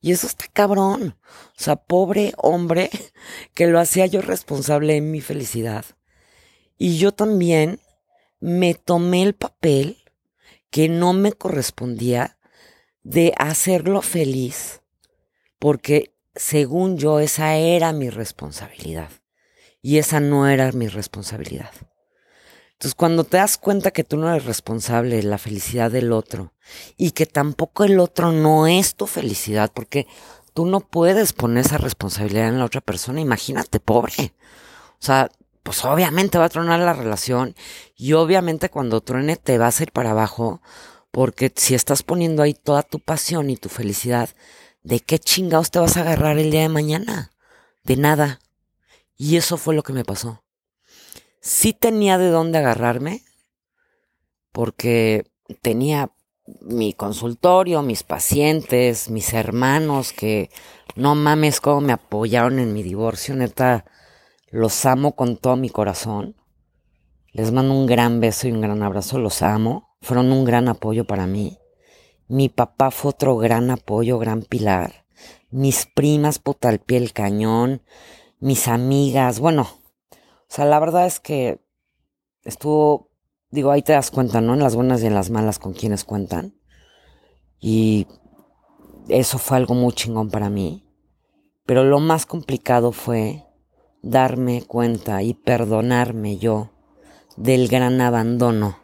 Y 0.00 0.12
eso 0.12 0.26
está 0.26 0.46
cabrón. 0.52 1.16
O 1.58 1.62
sea, 1.62 1.76
pobre 1.76 2.32
hombre 2.38 2.90
que 3.54 3.66
lo 3.66 3.78
hacía 3.80 4.06
yo 4.06 4.22
responsable 4.22 4.94
de 4.94 5.00
mi 5.00 5.20
felicidad. 5.20 5.84
Y 6.78 6.98
yo 6.98 7.12
también 7.12 7.80
me 8.40 8.74
tomé 8.74 9.22
el 9.22 9.34
papel 9.34 9.98
que 10.70 10.88
no 10.88 11.12
me 11.12 11.32
correspondía 11.32 12.38
de 13.02 13.34
hacerlo 13.36 14.00
feliz, 14.02 14.80
porque 15.58 16.14
según 16.34 16.96
yo 16.96 17.20
esa 17.20 17.56
era 17.56 17.92
mi 17.92 18.08
responsabilidad 18.08 19.10
y 19.82 19.98
esa 19.98 20.20
no 20.20 20.48
era 20.48 20.72
mi 20.72 20.88
responsabilidad. 20.88 21.70
Entonces 22.72 22.94
cuando 22.94 23.24
te 23.24 23.36
das 23.36 23.58
cuenta 23.58 23.90
que 23.90 24.04
tú 24.04 24.16
no 24.16 24.30
eres 24.30 24.44
responsable 24.44 25.16
de 25.16 25.22
la 25.24 25.38
felicidad 25.38 25.90
del 25.90 26.12
otro 26.12 26.52
y 26.96 27.10
que 27.10 27.26
tampoco 27.26 27.84
el 27.84 28.00
otro 28.00 28.32
no 28.32 28.66
es 28.66 28.94
tu 28.94 29.06
felicidad, 29.06 29.70
porque 29.72 30.06
tú 30.54 30.66
no 30.66 30.80
puedes 30.80 31.32
poner 31.32 31.64
esa 31.64 31.78
responsabilidad 31.78 32.48
en 32.48 32.58
la 32.58 32.64
otra 32.64 32.80
persona, 32.80 33.20
imagínate, 33.20 33.78
pobre. 33.78 34.34
O 34.94 35.04
sea, 35.04 35.30
pues 35.62 35.84
obviamente 35.84 36.38
va 36.38 36.46
a 36.46 36.48
tronar 36.48 36.80
la 36.80 36.92
relación 36.92 37.54
y 37.96 38.14
obviamente 38.14 38.68
cuando 38.68 39.00
truene 39.00 39.36
te 39.36 39.58
vas 39.58 39.78
a 39.78 39.84
ir 39.84 39.92
para 39.92 40.10
abajo 40.10 40.60
porque 41.12 41.52
si 41.54 41.74
estás 41.74 42.02
poniendo 42.02 42.42
ahí 42.42 42.54
toda 42.54 42.82
tu 42.82 42.98
pasión 42.98 43.50
y 43.50 43.56
tu 43.56 43.68
felicidad, 43.68 44.30
¿de 44.82 45.00
qué 45.00 45.18
chingados 45.18 45.70
te 45.70 45.78
vas 45.78 45.96
a 45.96 46.00
agarrar 46.00 46.38
el 46.38 46.50
día 46.50 46.62
de 46.62 46.68
mañana? 46.68 47.30
De 47.84 47.96
nada. 47.96 48.40
Y 49.22 49.36
eso 49.36 49.56
fue 49.56 49.76
lo 49.76 49.84
que 49.84 49.92
me 49.92 50.04
pasó. 50.04 50.42
Sí 51.40 51.72
tenía 51.72 52.18
de 52.18 52.28
dónde 52.28 52.58
agarrarme 52.58 53.22
porque 54.50 55.30
tenía 55.62 56.10
mi 56.60 56.92
consultorio, 56.92 57.82
mis 57.82 58.02
pacientes, 58.02 59.10
mis 59.10 59.32
hermanos 59.32 60.12
que 60.12 60.50
no 60.96 61.14
mames 61.14 61.60
cómo 61.60 61.80
me 61.82 61.92
apoyaron 61.92 62.58
en 62.58 62.72
mi 62.72 62.82
divorcio, 62.82 63.36
neta 63.36 63.84
los 64.50 64.84
amo 64.86 65.14
con 65.14 65.36
todo 65.36 65.54
mi 65.54 65.70
corazón. 65.70 66.34
Les 67.30 67.52
mando 67.52 67.74
un 67.74 67.86
gran 67.86 68.18
beso 68.18 68.48
y 68.48 68.50
un 68.50 68.60
gran 68.60 68.82
abrazo. 68.82 69.20
Los 69.20 69.40
amo. 69.42 69.96
Fueron 70.00 70.32
un 70.32 70.44
gran 70.44 70.66
apoyo 70.66 71.06
para 71.06 71.28
mí. 71.28 71.60
Mi 72.26 72.48
papá 72.48 72.90
fue 72.90 73.10
otro 73.10 73.36
gran 73.36 73.70
apoyo, 73.70 74.18
gran 74.18 74.42
pilar. 74.42 75.06
Mis 75.52 75.86
primas, 75.86 76.40
puta 76.40 76.68
al 76.68 76.80
pie 76.80 76.98
el 76.98 77.12
cañón. 77.12 77.82
Mis 78.42 78.66
amigas. 78.66 79.38
Bueno, 79.38 79.62
o 79.62 80.16
sea, 80.48 80.64
la 80.64 80.80
verdad 80.80 81.06
es 81.06 81.20
que 81.20 81.64
estuvo, 82.42 83.12
digo, 83.52 83.70
ahí 83.70 83.82
te 83.82 83.92
das 83.92 84.10
cuenta, 84.10 84.40
¿no? 84.40 84.54
En 84.54 84.58
las 84.58 84.74
buenas 84.74 85.00
y 85.00 85.06
en 85.06 85.14
las 85.14 85.30
malas 85.30 85.60
con 85.60 85.74
quienes 85.74 86.02
cuentan. 86.02 86.58
Y 87.60 88.08
eso 89.06 89.38
fue 89.38 89.58
algo 89.58 89.74
muy 89.74 89.92
chingón 89.92 90.28
para 90.28 90.50
mí. 90.50 90.84
Pero 91.66 91.84
lo 91.84 92.00
más 92.00 92.26
complicado 92.26 92.90
fue 92.90 93.46
darme 94.02 94.64
cuenta 94.66 95.22
y 95.22 95.34
perdonarme 95.34 96.38
yo 96.38 96.72
del 97.36 97.68
gran 97.68 98.00
abandono 98.00 98.80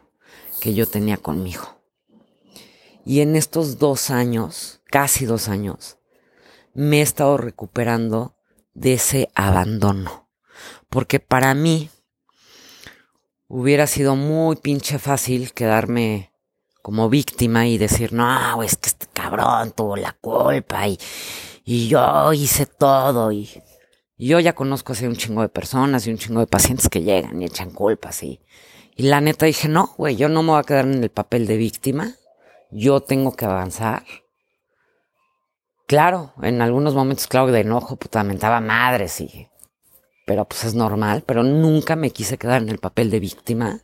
que 0.61 0.73
yo 0.73 0.87
tenía 0.87 1.17
conmigo. 1.17 1.81
Y 3.03 3.19
en 3.19 3.35
estos 3.35 3.77
dos 3.77 4.09
años, 4.09 4.81
casi 4.85 5.25
dos 5.25 5.49
años, 5.49 5.97
me 6.73 6.99
he 6.99 7.01
estado 7.01 7.35
recuperando 7.35 8.38
de 8.79 8.93
ese 8.93 9.29
abandono. 9.35 10.29
Porque 10.89 11.19
para 11.19 11.53
mí 11.53 11.89
hubiera 13.47 13.87
sido 13.87 14.15
muy 14.15 14.55
pinche 14.55 14.99
fácil 14.99 15.53
quedarme 15.53 16.31
como 16.81 17.09
víctima 17.09 17.67
y 17.67 17.77
decir, 17.77 18.13
no, 18.13 18.63
es 18.63 18.77
que 18.77 18.87
este 18.87 19.07
cabrón 19.13 19.73
tuvo 19.75 19.97
la 19.97 20.13
culpa 20.13 20.87
y, 20.87 20.97
y 21.65 21.89
yo 21.89 22.31
hice 22.33 22.65
todo 22.65 23.31
y 23.31 23.49
yo 24.17 24.39
ya 24.39 24.53
conozco 24.53 24.93
así 24.93 25.05
un 25.05 25.15
chingo 25.15 25.41
de 25.41 25.49
personas 25.49 26.07
y 26.07 26.11
un 26.11 26.17
chingo 26.17 26.39
de 26.39 26.47
pacientes 26.47 26.89
que 26.89 27.01
llegan 27.01 27.41
y 27.41 27.45
echan 27.45 27.71
culpas 27.71 28.23
y, 28.23 28.41
y 28.95 29.03
la 29.03 29.21
neta 29.21 29.45
dije, 29.45 29.67
no, 29.67 29.93
güey, 29.97 30.15
yo 30.15 30.29
no 30.29 30.41
me 30.41 30.51
voy 30.51 30.59
a 30.59 30.63
quedar 30.63 30.85
en 30.85 31.03
el 31.03 31.09
papel 31.09 31.47
de 31.47 31.57
víctima, 31.57 32.15
yo 32.71 33.01
tengo 33.01 33.33
que 33.33 33.45
avanzar. 33.45 34.03
Claro, 35.89 36.33
en 36.43 36.61
algunos 36.61 36.93
momentos, 36.93 37.25
claro, 37.25 37.51
de 37.51 37.61
enojo, 37.61 37.95
puta, 37.95 38.23
mentaba 38.23 38.61
madres 38.61 39.19
y... 39.21 39.47
Pero 40.27 40.45
pues 40.45 40.63
es 40.65 40.75
normal, 40.75 41.23
pero 41.25 41.41
nunca 41.41 41.95
me 41.95 42.11
quise 42.11 42.37
quedar 42.37 42.61
en 42.61 42.69
el 42.69 42.77
papel 42.77 43.09
de 43.09 43.19
víctima. 43.19 43.81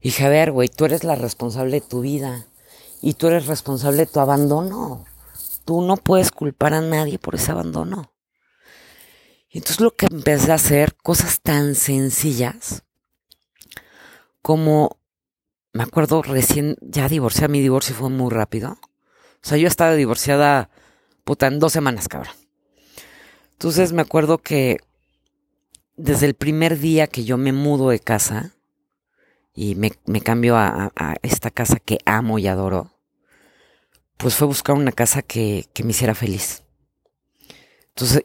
Dije, 0.00 0.24
a 0.24 0.28
ver, 0.28 0.52
güey, 0.52 0.68
tú 0.68 0.84
eres 0.84 1.02
la 1.02 1.16
responsable 1.16 1.80
de 1.80 1.86
tu 1.88 2.02
vida 2.02 2.46
y 3.02 3.14
tú 3.14 3.26
eres 3.26 3.48
responsable 3.48 3.96
de 3.96 4.06
tu 4.06 4.20
abandono. 4.20 5.06
Tú 5.64 5.82
no 5.82 5.96
puedes 5.96 6.30
culpar 6.30 6.72
a 6.72 6.82
nadie 6.82 7.18
por 7.18 7.34
ese 7.34 7.50
abandono. 7.50 8.12
Y 9.48 9.58
entonces 9.58 9.80
lo 9.80 9.96
que 9.96 10.06
empecé 10.06 10.52
a 10.52 10.54
hacer, 10.54 10.94
cosas 11.02 11.40
tan 11.40 11.74
sencillas, 11.74 12.84
como, 14.40 15.00
me 15.72 15.82
acuerdo 15.82 16.22
recién, 16.22 16.76
ya 16.80 17.08
divorcié, 17.08 17.48
mi 17.48 17.60
divorcio 17.60 17.96
fue 17.96 18.08
muy 18.08 18.30
rápido. 18.30 18.78
O 19.42 19.48
sea, 19.48 19.58
yo 19.58 19.66
estaba 19.66 19.94
divorciada, 19.94 20.70
puta, 21.28 21.46
en 21.46 21.58
dos 21.58 21.74
semanas, 21.74 22.08
cabrón. 22.08 22.32
Entonces 23.52 23.92
me 23.92 24.00
acuerdo 24.00 24.38
que 24.38 24.78
desde 25.94 26.24
el 26.24 26.32
primer 26.32 26.78
día 26.78 27.06
que 27.06 27.24
yo 27.24 27.36
me 27.36 27.52
mudo 27.52 27.90
de 27.90 28.00
casa 28.00 28.52
y 29.52 29.74
me, 29.74 29.92
me 30.06 30.22
cambio 30.22 30.56
a, 30.56 30.90
esta 31.20 31.50
casa 31.50 31.80
que 31.80 31.98
amo 32.06 32.38
y 32.38 32.46
adoro, 32.46 32.94
pues 34.16 34.36
fue 34.36 34.46
buscar 34.46 34.74
una 34.74 34.90
casa 34.90 35.20
que, 35.20 35.66
que 35.74 35.84
me 35.84 35.90
hiciera 35.90 36.14
feliz. 36.14 36.62
Entonces 37.88 38.24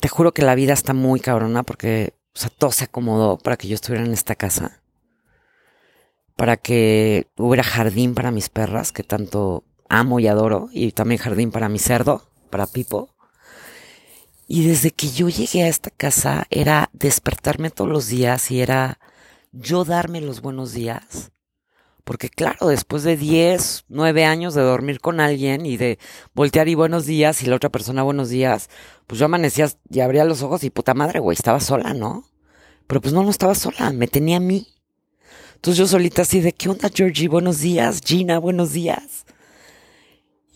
te 0.00 0.08
juro 0.08 0.32
que 0.32 0.40
la 0.40 0.54
vida 0.54 0.72
está 0.72 0.94
muy 0.94 1.20
cabrona 1.20 1.62
porque, 1.62 2.14
todo 2.56 2.72
se 2.72 2.84
acomodó 2.84 3.36
para 3.36 3.58
que 3.58 3.68
yo 3.68 3.74
estuviera 3.74 4.06
en 4.06 4.14
esta 4.14 4.34
casa. 4.34 4.80
Para 6.36 6.56
que 6.56 7.26
hubiera 7.36 7.64
jardín 7.64 8.14
para 8.14 8.30
mis 8.30 8.48
perras, 8.48 8.92
que 8.92 9.02
tanto 9.02 9.62
amo 9.98 10.20
y 10.20 10.26
adoro, 10.26 10.68
y 10.72 10.92
también 10.92 11.20
jardín 11.20 11.50
para 11.50 11.68
mi 11.68 11.78
cerdo, 11.78 12.22
para 12.50 12.66
Pipo. 12.66 13.10
Y 14.46 14.66
desde 14.66 14.90
que 14.90 15.08
yo 15.08 15.28
llegué 15.28 15.64
a 15.64 15.68
esta 15.68 15.90
casa 15.90 16.46
era 16.50 16.90
despertarme 16.92 17.70
todos 17.70 17.90
los 17.90 18.08
días 18.08 18.50
y 18.50 18.60
era 18.60 18.98
yo 19.52 19.84
darme 19.84 20.20
los 20.20 20.42
buenos 20.42 20.72
días 20.72 21.32
porque 22.04 22.28
claro, 22.28 22.68
después 22.68 23.02
de 23.02 23.16
10, 23.16 23.86
9 23.88 24.24
años 24.26 24.54
de 24.54 24.62
dormir 24.62 25.00
con 25.00 25.20
alguien 25.20 25.64
y 25.64 25.78
de 25.78 25.98
voltear 26.34 26.68
y 26.68 26.74
buenos 26.74 27.06
días 27.06 27.42
y 27.42 27.46
la 27.46 27.56
otra 27.56 27.70
persona 27.70 28.02
buenos 28.02 28.28
días, 28.28 28.68
pues 29.06 29.18
yo 29.18 29.24
amanecía 29.24 29.70
y 29.90 30.00
abría 30.00 30.26
los 30.26 30.42
ojos 30.42 30.64
y 30.64 30.70
puta 30.70 30.92
madre, 30.92 31.18
güey, 31.20 31.34
estaba 31.34 31.60
sola, 31.60 31.94
¿no? 31.94 32.28
Pero 32.86 33.00
pues 33.00 33.14
no, 33.14 33.22
no 33.22 33.30
estaba 33.30 33.54
sola, 33.54 33.90
me 33.90 34.06
tenía 34.06 34.36
a 34.36 34.40
mí. 34.40 34.68
Entonces 35.54 35.78
yo 35.78 35.86
solita 35.86 36.22
así 36.22 36.40
de, 36.40 36.52
¿qué 36.52 36.68
onda, 36.68 36.90
Georgie? 36.94 37.28
Buenos 37.28 37.60
días, 37.60 38.00
Gina, 38.04 38.38
buenos 38.38 38.74
días. 38.74 39.24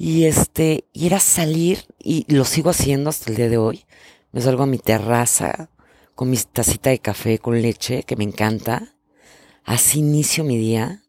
Y 0.01 0.27
este, 0.27 0.85
y 0.93 1.07
era 1.07 1.19
salir, 1.19 1.85
y 1.99 2.25
lo 2.33 2.45
sigo 2.45 2.71
haciendo 2.71 3.11
hasta 3.11 3.31
el 3.31 3.37
día 3.37 3.49
de 3.49 3.59
hoy. 3.59 3.85
Me 4.31 4.41
salgo 4.41 4.63
a 4.63 4.67
mi 4.67 4.79
terraza, 4.79 5.71
con 6.15 6.31
mi 6.31 6.37
tacita 6.37 6.91
de 6.91 7.01
café 7.01 7.41
con 7.41 7.61
leche, 7.61 8.05
que 8.05 8.15
me 8.15 8.23
encanta. 8.23 8.95
Así 9.65 9.99
inicio 9.99 10.45
mi 10.45 10.57
día. 10.57 11.03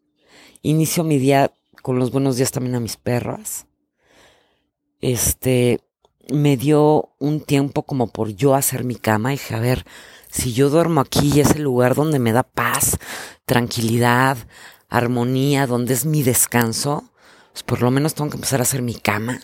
Inicio 0.62 1.04
mi 1.04 1.18
día 1.18 1.54
con 1.82 2.00
los 2.00 2.10
buenos 2.10 2.36
días 2.36 2.50
también 2.50 2.74
a 2.74 2.80
mis 2.80 2.96
perras. 2.96 3.66
Este, 5.00 5.80
me 6.32 6.56
dio 6.56 7.10
un 7.20 7.40
tiempo 7.40 7.84
como 7.84 8.08
por 8.08 8.30
yo 8.30 8.56
hacer 8.56 8.82
mi 8.82 8.96
cama 8.96 9.32
y 9.32 9.36
dije, 9.36 9.54
a 9.54 9.60
ver, 9.60 9.86
si 10.30 10.52
yo 10.52 10.68
duermo 10.68 11.00
aquí 11.00 11.30
y 11.32 11.40
es 11.40 11.54
el 11.54 11.62
lugar 11.62 11.94
donde 11.94 12.18
me 12.18 12.32
da 12.32 12.42
paz, 12.42 12.98
tranquilidad, 13.44 14.36
armonía, 14.88 15.68
donde 15.68 15.94
es 15.94 16.04
mi 16.04 16.24
descanso, 16.24 17.09
pues 17.52 17.62
por 17.62 17.82
lo 17.82 17.90
menos 17.90 18.14
tengo 18.14 18.30
que 18.30 18.36
empezar 18.36 18.60
a 18.60 18.64
hacer 18.64 18.82
mi 18.82 18.94
cama. 18.94 19.40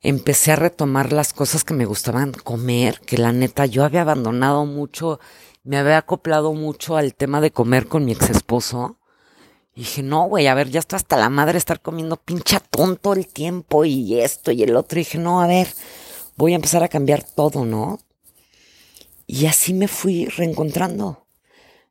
Empecé 0.00 0.52
a 0.52 0.56
retomar 0.56 1.12
las 1.12 1.32
cosas 1.32 1.64
que 1.64 1.74
me 1.74 1.84
gustaban 1.84 2.32
comer, 2.32 3.00
que 3.00 3.18
la 3.18 3.32
neta 3.32 3.66
yo 3.66 3.84
había 3.84 4.02
abandonado 4.02 4.64
mucho, 4.64 5.18
me 5.64 5.78
había 5.78 5.98
acoplado 5.98 6.52
mucho 6.52 6.96
al 6.96 7.14
tema 7.14 7.40
de 7.40 7.50
comer 7.50 7.88
con 7.88 8.04
mi 8.04 8.12
ex 8.12 8.30
esposo. 8.30 8.98
Y 9.74 9.80
dije, 9.80 10.02
no, 10.02 10.26
güey, 10.28 10.46
a 10.46 10.54
ver, 10.54 10.70
ya 10.70 10.78
está 10.78 10.96
hasta 10.96 11.16
la 11.18 11.28
madre 11.28 11.58
estar 11.58 11.82
comiendo 11.82 12.16
pincha 12.16 12.60
tonto 12.60 13.12
el 13.12 13.26
tiempo 13.26 13.84
y 13.84 14.20
esto 14.20 14.52
y 14.52 14.62
el 14.62 14.76
otro. 14.76 14.98
Y 14.98 15.02
dije, 15.02 15.18
no, 15.18 15.42
a 15.42 15.46
ver, 15.46 15.68
voy 16.36 16.52
a 16.52 16.56
empezar 16.56 16.82
a 16.82 16.88
cambiar 16.88 17.22
todo, 17.22 17.64
¿no? 17.64 17.98
Y 19.26 19.46
así 19.46 19.74
me 19.74 19.88
fui 19.88 20.26
reencontrando. 20.26 21.25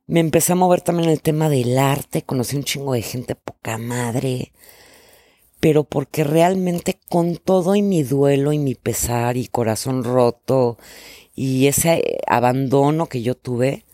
Me 0.08 0.20
empecé 0.20 0.52
a 0.52 0.56
mover 0.56 0.82
también 0.82 1.10
el 1.10 1.20
tema 1.20 1.48
del 1.48 1.76
arte, 1.78 2.22
conocí 2.22 2.54
un 2.56 2.62
chingo 2.62 2.92
de 2.92 3.02
gente 3.02 3.34
poca 3.34 3.76
madre, 3.76 4.52
pero 5.58 5.82
porque 5.82 6.22
realmente 6.22 7.00
con 7.08 7.36
todo 7.36 7.74
y 7.74 7.82
mi 7.82 8.04
duelo 8.04 8.52
y 8.52 8.58
mi 8.60 8.76
pesar 8.76 9.36
y 9.36 9.48
corazón 9.48 10.04
roto 10.04 10.78
y 11.34 11.66
ese 11.66 12.20
abandono 12.28 13.08
que 13.08 13.22
yo 13.22 13.34
tuve, 13.34 13.84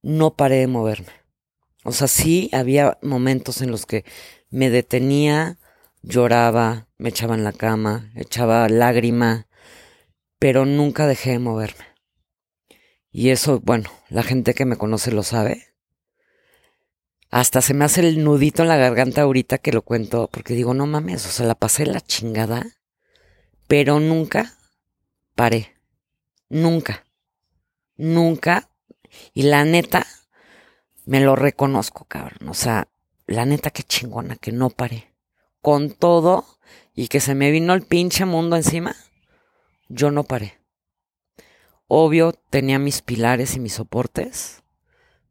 no 0.00 0.36
paré 0.36 0.56
de 0.56 0.68
moverme. 0.68 1.12
O 1.84 1.92
sea, 1.92 2.08
sí 2.08 2.48
había 2.54 2.96
momentos 3.02 3.60
en 3.60 3.70
los 3.70 3.84
que 3.84 4.06
me 4.48 4.70
detenía, 4.70 5.58
lloraba, 6.02 6.88
me 6.96 7.10
echaba 7.10 7.34
en 7.34 7.44
la 7.44 7.52
cama, 7.52 8.10
echaba 8.16 8.66
lágrima, 8.70 9.48
pero 10.38 10.64
nunca 10.64 11.06
dejé 11.06 11.32
de 11.32 11.40
moverme. 11.40 11.89
Y 13.12 13.30
eso, 13.30 13.60
bueno, 13.60 13.90
la 14.08 14.22
gente 14.22 14.54
que 14.54 14.64
me 14.64 14.76
conoce 14.76 15.10
lo 15.10 15.22
sabe. 15.22 15.66
Hasta 17.30 17.60
se 17.60 17.74
me 17.74 17.84
hace 17.84 18.00
el 18.00 18.24
nudito 18.24 18.62
en 18.62 18.68
la 18.68 18.76
garganta 18.76 19.22
ahorita 19.22 19.58
que 19.58 19.72
lo 19.72 19.82
cuento, 19.82 20.28
porque 20.32 20.54
digo, 20.54 20.74
no 20.74 20.86
mames, 20.86 21.26
o 21.26 21.30
sea, 21.30 21.46
la 21.46 21.54
pasé 21.54 21.86
la 21.86 22.00
chingada, 22.00 22.66
pero 23.68 24.00
nunca 24.00 24.56
paré. 25.34 25.76
Nunca. 26.48 27.06
Nunca. 27.96 28.68
Y 29.32 29.44
la 29.44 29.64
neta, 29.64 30.06
me 31.06 31.20
lo 31.20 31.34
reconozco, 31.36 32.04
cabrón. 32.04 32.48
O 32.48 32.54
sea, 32.54 32.88
la 33.26 33.46
neta 33.46 33.70
qué 33.70 33.82
chingona 33.82 34.36
que 34.36 34.52
no 34.52 34.70
paré. 34.70 35.14
Con 35.62 35.92
todo 35.92 36.44
y 36.94 37.08
que 37.08 37.20
se 37.20 37.34
me 37.34 37.50
vino 37.50 37.74
el 37.74 37.82
pinche 37.82 38.24
mundo 38.24 38.56
encima, 38.56 38.96
yo 39.88 40.10
no 40.10 40.24
paré. 40.24 40.59
Obvio, 41.92 42.32
tenía 42.50 42.78
mis 42.78 43.02
pilares 43.02 43.56
y 43.56 43.58
mis 43.58 43.72
soportes, 43.72 44.62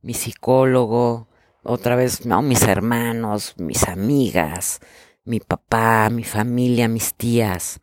mi 0.02 0.14
psicólogo, 0.14 1.30
otra 1.64 1.96
vez, 1.96 2.26
no, 2.26 2.42
mis 2.42 2.64
hermanos, 2.64 3.54
mis 3.56 3.88
amigas, 3.88 4.82
mi 5.24 5.40
papá, 5.40 6.10
mi 6.10 6.26
familia, 6.26 6.90
mis 6.90 7.14
tías, 7.14 7.80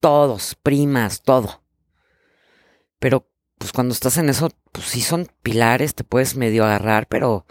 todos, 0.00 0.54
primas, 0.54 1.22
todo. 1.22 1.62
Pero, 2.98 3.26
pues 3.56 3.72
cuando 3.72 3.94
estás 3.94 4.18
en 4.18 4.28
eso, 4.28 4.50
pues 4.70 4.84
sí 4.84 5.00
son 5.00 5.26
pilares, 5.42 5.94
te 5.94 6.04
puedes 6.04 6.36
medio 6.36 6.66
agarrar, 6.66 7.06
pero, 7.06 7.46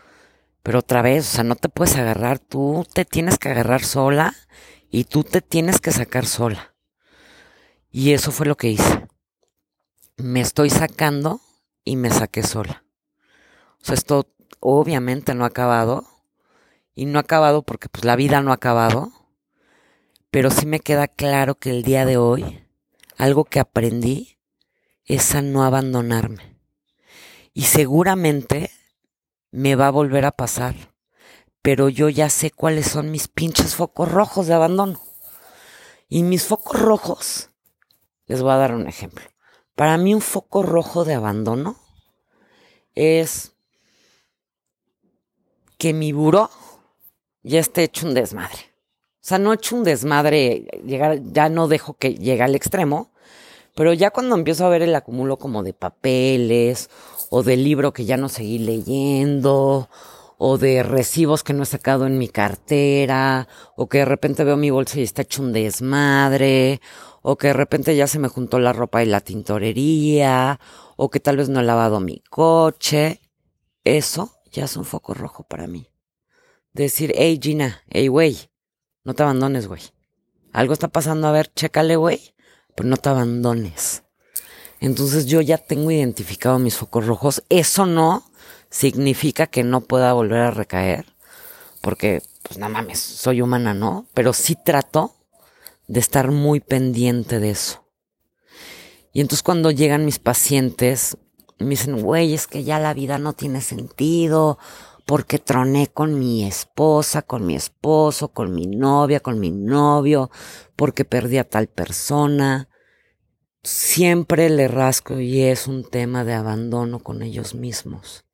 pero 0.62 0.78
otra 0.78 1.02
vez, 1.02 1.28
o 1.32 1.36
sea, 1.36 1.44
no 1.44 1.56
te 1.56 1.70
puedes 1.70 1.96
agarrar, 1.96 2.38
tú 2.38 2.86
te 2.94 3.06
tienes 3.06 3.40
que 3.40 3.50
agarrar 3.50 3.84
sola 3.84 4.36
y 4.92 5.06
tú 5.06 5.24
te 5.24 5.42
tienes 5.42 5.82
que 5.82 5.92
sacar 5.92 6.28
sola. 6.28 6.76
Y 7.90 8.14
eso 8.14 8.32
fue 8.32 8.46
lo 8.46 8.56
que 8.56 8.70
hice 8.70 9.08
me 10.18 10.42
estoy 10.42 10.70
sacando 10.70 11.42
y 11.84 11.96
me 11.96 12.10
saqué 12.10 12.44
sola. 12.44 12.84
O 13.82 13.86
sea, 13.86 13.96
esto 13.96 14.28
obviamente 14.60 15.34
no 15.34 15.44
ha 15.44 15.48
acabado. 15.48 16.06
Y 16.96 17.06
no 17.06 17.18
ha 17.18 17.22
acabado 17.22 17.64
porque 17.64 17.90
pues 17.90 18.06
la 18.06 18.16
vida 18.16 18.42
no 18.42 18.52
ha 18.52 18.56
acabado. 18.56 19.12
Pero 20.30 20.52
sí 20.52 20.66
me 20.66 20.80
queda 20.80 21.08
claro 21.08 21.56
que 21.56 21.72
el 21.72 21.84
día 21.84 22.06
de 22.06 22.18
hoy, 22.18 22.64
algo 23.18 23.46
que 23.46 23.60
aprendí 23.60 24.38
es 25.06 25.36
a 25.36 25.42
no 25.42 25.64
abandonarme. 25.64 26.60
Y 27.54 27.64
seguramente 27.64 28.72
me 29.52 29.76
va 29.76 29.88
a 29.88 29.92
volver 29.92 30.26
a 30.26 30.32
pasar. 30.32 30.76
Pero 31.62 31.90
yo 31.90 32.10
ya 32.10 32.30
sé 32.30 32.52
cuáles 32.52 32.88
son 32.88 33.10
mis 33.10 33.28
pinches 33.28 33.76
focos 33.76 34.12
rojos 34.12 34.48
de 34.48 34.54
abandono. 34.54 35.02
Y 36.10 36.24
mis 36.24 36.46
focos 36.46 36.80
rojos, 36.80 37.50
les 38.28 38.42
voy 38.42 38.52
a 38.52 38.58
dar 38.58 38.76
un 38.76 38.88
ejemplo. 38.88 39.33
Para 39.76 39.98
mí 39.98 40.14
un 40.14 40.22
foco 40.22 40.64
rojo 40.64 41.04
de 41.06 41.16
abandono 41.16 41.76
es 42.96 43.54
que 45.78 45.94
mi 45.94 46.14
buró 46.14 46.50
ya 47.42 47.60
esté 47.60 47.84
hecho 47.84 48.08
un 48.08 48.14
desmadre. 48.14 48.60
O 49.16 49.26
sea, 49.26 49.40
no 49.40 49.52
he 49.52 49.56
hecho 49.56 49.76
un 49.76 49.84
desmadre, 49.84 50.68
llegar, 50.86 51.22
ya 51.32 51.50
no 51.50 51.68
dejo 51.68 51.94
que 51.94 52.14
llegue 52.16 52.44
al 52.44 52.56
extremo, 52.56 53.12
pero 53.76 53.94
ya 53.94 54.12
cuando 54.12 54.36
empiezo 54.36 54.66
a 54.66 54.70
ver 54.70 54.82
el 54.82 54.96
acumulo 54.96 55.38
como 55.38 55.64
de 55.64 55.74
papeles, 55.74 56.90
o 57.30 57.42
de 57.42 57.58
libro 57.58 57.94
que 57.94 58.06
ya 58.06 58.16
no 58.16 58.30
seguí 58.30 58.60
leyendo, 58.60 59.90
o 60.46 60.58
de 60.58 60.84
recibos 60.84 61.42
que 61.42 61.54
no 61.54 61.64
he 61.64 61.66
sacado 61.66 62.06
en 62.06 62.18
mi 62.18 62.28
cartera, 62.28 63.48
o 63.78 63.88
que 63.88 64.00
de 64.00 64.06
repente 64.06 64.44
veo 64.44 64.58
mi 64.58 64.72
bolsa 64.72 65.00
y 65.00 65.04
está 65.04 65.22
hecho 65.22 65.42
un 65.42 65.54
desmadre, 65.54 66.82
o 67.22 67.38
que 67.38 67.48
de 67.48 67.54
repente 67.54 67.96
ya 67.96 68.08
se 68.08 68.20
me 68.20 68.28
juntó 68.28 68.60
la 68.60 68.74
ropa 68.74 69.02
y 69.02 69.06
la 69.06 69.22
tintorería, 69.22 70.60
o 70.98 71.10
que 71.10 71.22
tal 71.22 71.38
vez 71.38 71.48
no 71.48 71.62
he 71.62 71.64
lavado 71.64 72.02
mi 72.02 72.20
coche. 72.30 73.22
Eso 73.86 74.34
ya 74.52 74.66
es 74.66 74.76
un 74.76 74.84
foco 74.84 75.14
rojo 75.14 75.44
para 75.44 75.66
mí. 75.66 75.88
Decir, 76.74 77.14
hey 77.16 77.40
Gina, 77.42 77.82
hey 77.88 78.10
güey, 78.10 78.38
no 79.06 79.14
te 79.14 79.24
abandones, 79.24 79.68
güey. 79.68 79.84
Algo 80.52 80.74
está 80.74 80.90
pasando, 80.90 81.30
a 81.30 81.32
ver, 81.32 81.54
chécale, 81.54 81.96
güey, 81.96 82.36
pero 82.76 82.90
no 82.90 82.98
te 82.98 83.08
abandones. 83.08 84.04
Entonces 84.82 85.26
yo 85.26 85.40
ya 85.40 85.58
tengo 85.58 85.90
identificado 85.90 86.60
mis 86.60 86.76
focos 86.76 87.08
rojos. 87.08 87.46
Eso 87.48 87.86
no 87.86 88.26
significa 88.74 89.46
que 89.46 89.64
no 89.64 89.82
pueda 89.82 90.14
volver 90.14 90.42
a 90.42 90.52
recaer, 90.52 91.06
porque, 91.80 92.24
pues 92.42 92.58
no 92.58 92.70
mames, 92.70 93.00
soy 93.00 93.40
humana, 93.40 93.76
¿no? 93.76 94.08
Pero 94.16 94.34
sí 94.34 94.56
trato 94.56 95.14
de 95.88 96.00
estar 96.00 96.32
muy 96.32 96.60
pendiente 96.60 97.40
de 97.40 97.52
eso. 97.52 97.86
Y 99.14 99.22
entonces 99.22 99.44
cuando 99.44 99.70
llegan 99.70 100.06
mis 100.06 100.18
pacientes, 100.18 101.18
me 101.60 101.70
dicen, 101.70 102.02
güey, 102.02 102.34
es 102.34 102.48
que 102.48 102.64
ya 102.64 102.80
la 102.80 102.96
vida 102.96 103.20
no 103.20 103.34
tiene 103.34 103.62
sentido, 103.62 104.58
porque 105.06 105.38
troné 105.38 105.86
con 105.86 106.18
mi 106.18 106.44
esposa, 106.44 107.22
con 107.22 107.46
mi 107.46 107.56
esposo, 107.56 108.30
con 108.30 108.56
mi 108.56 108.66
novia, 108.66 109.20
con 109.20 109.40
mi 109.40 109.52
novio, 109.52 110.32
porque 110.76 111.06
perdí 111.06 111.38
a 111.38 111.48
tal 111.48 111.68
persona. 111.68 112.70
Siempre 113.62 114.50
le 114.50 114.68
rasco 114.68 115.20
y 115.20 115.42
es 115.42 115.68
un 115.68 115.88
tema 115.88 116.24
de 116.24 116.34
abandono 116.34 117.04
con 117.04 117.22
ellos 117.22 117.54
mismos. 117.54 118.26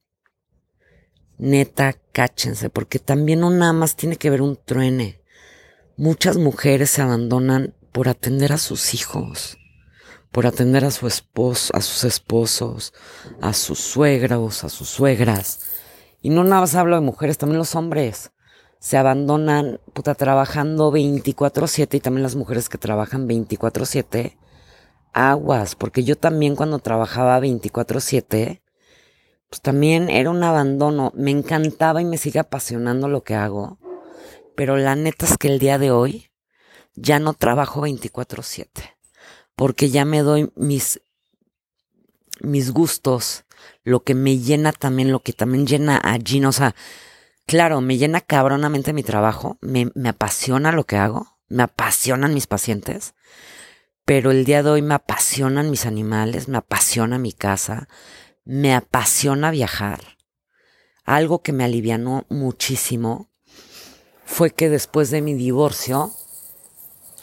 Neta, 1.39 1.95
cáchense, 2.11 2.69
porque 2.69 2.99
también 2.99 3.39
no 3.39 3.49
nada 3.49 3.71
más 3.71 3.95
tiene 3.95 4.17
que 4.17 4.29
ver 4.29 4.41
un 4.41 4.57
truene. 4.57 5.21
Muchas 5.95 6.35
mujeres 6.35 6.89
se 6.89 7.01
abandonan 7.01 7.73
por 7.93 8.09
atender 8.09 8.51
a 8.51 8.57
sus 8.57 8.93
hijos, 8.93 9.57
por 10.31 10.45
atender 10.45 10.83
a 10.83 10.91
su 10.91 11.07
esposo, 11.07 11.73
a 11.73 11.79
sus 11.79 12.03
esposos, 12.03 12.93
a 13.41 13.53
sus 13.53 13.79
suegros, 13.79 14.65
a 14.65 14.69
sus 14.69 14.89
suegras. 14.89 15.61
Y 16.21 16.29
no 16.29 16.43
nada 16.43 16.59
más 16.59 16.75
hablo 16.75 16.95
de 16.95 17.01
mujeres, 17.01 17.37
también 17.37 17.59
los 17.59 17.73
hombres 17.73 18.31
se 18.79 18.97
abandonan, 18.97 19.79
puta, 19.93 20.15
trabajando 20.15 20.91
24/7 20.91 21.95
y 21.95 21.99
también 22.01 22.23
las 22.23 22.35
mujeres 22.35 22.67
que 22.67 22.77
trabajan 22.77 23.27
24/7, 23.27 24.37
aguas, 25.13 25.75
porque 25.75 26.03
yo 26.03 26.17
también 26.17 26.57
cuando 26.57 26.79
trabajaba 26.79 27.39
24/7, 27.39 28.61
pues 29.49 29.61
también 29.61 30.09
era 30.09 30.29
un 30.29 30.43
abandono, 30.43 31.11
me 31.15 31.31
encantaba 31.31 32.01
y 32.01 32.05
me 32.05 32.17
sigue 32.17 32.39
apasionando 32.39 33.07
lo 33.07 33.23
que 33.23 33.35
hago, 33.35 33.79
pero 34.55 34.77
la 34.77 34.95
neta 34.95 35.25
es 35.25 35.37
que 35.37 35.47
el 35.47 35.59
día 35.59 35.79
de 35.79 35.91
hoy 35.91 36.31
ya 36.95 37.19
no 37.19 37.33
trabajo 37.33 37.81
24/7, 37.81 38.97
porque 39.55 39.89
ya 39.89 40.05
me 40.05 40.21
doy 40.21 40.51
mis, 40.55 41.01
mis 42.41 42.71
gustos, 42.71 43.45
lo 43.83 44.03
que 44.03 44.13
me 44.13 44.37
llena 44.37 44.71
también, 44.71 45.11
lo 45.11 45.21
que 45.21 45.33
también 45.33 45.65
llena 45.65 45.97
a 45.97 46.17
Gina, 46.23 46.49
o 46.49 46.53
sea, 46.53 46.75
claro, 47.47 47.81
me 47.81 47.97
llena 47.97 48.21
cabronamente 48.21 48.93
mi 48.93 49.01
trabajo, 49.01 49.57
me, 49.61 49.91
me 49.95 50.09
apasiona 50.09 50.71
lo 50.71 50.85
que 50.85 50.97
hago, 50.97 51.39
me 51.47 51.63
apasionan 51.63 52.35
mis 52.35 52.45
pacientes, 52.45 53.15
pero 54.05 54.29
el 54.29 54.45
día 54.45 54.61
de 54.61 54.69
hoy 54.69 54.81
me 54.83 54.93
apasionan 54.93 55.71
mis 55.71 55.85
animales, 55.85 56.47
me 56.47 56.57
apasiona 56.57 57.17
mi 57.17 57.33
casa, 57.33 57.87
me 58.49 58.73
apasiona 58.73 59.51
viajar. 59.51 60.17
Algo 61.05 61.43
que 61.43 61.53
me 61.53 61.63
alivianó 61.63 62.25
muchísimo 62.29 63.29
fue 64.25 64.49
que 64.49 64.69
después 64.69 65.11
de 65.11 65.21
mi 65.21 65.35
divorcio 65.35 66.11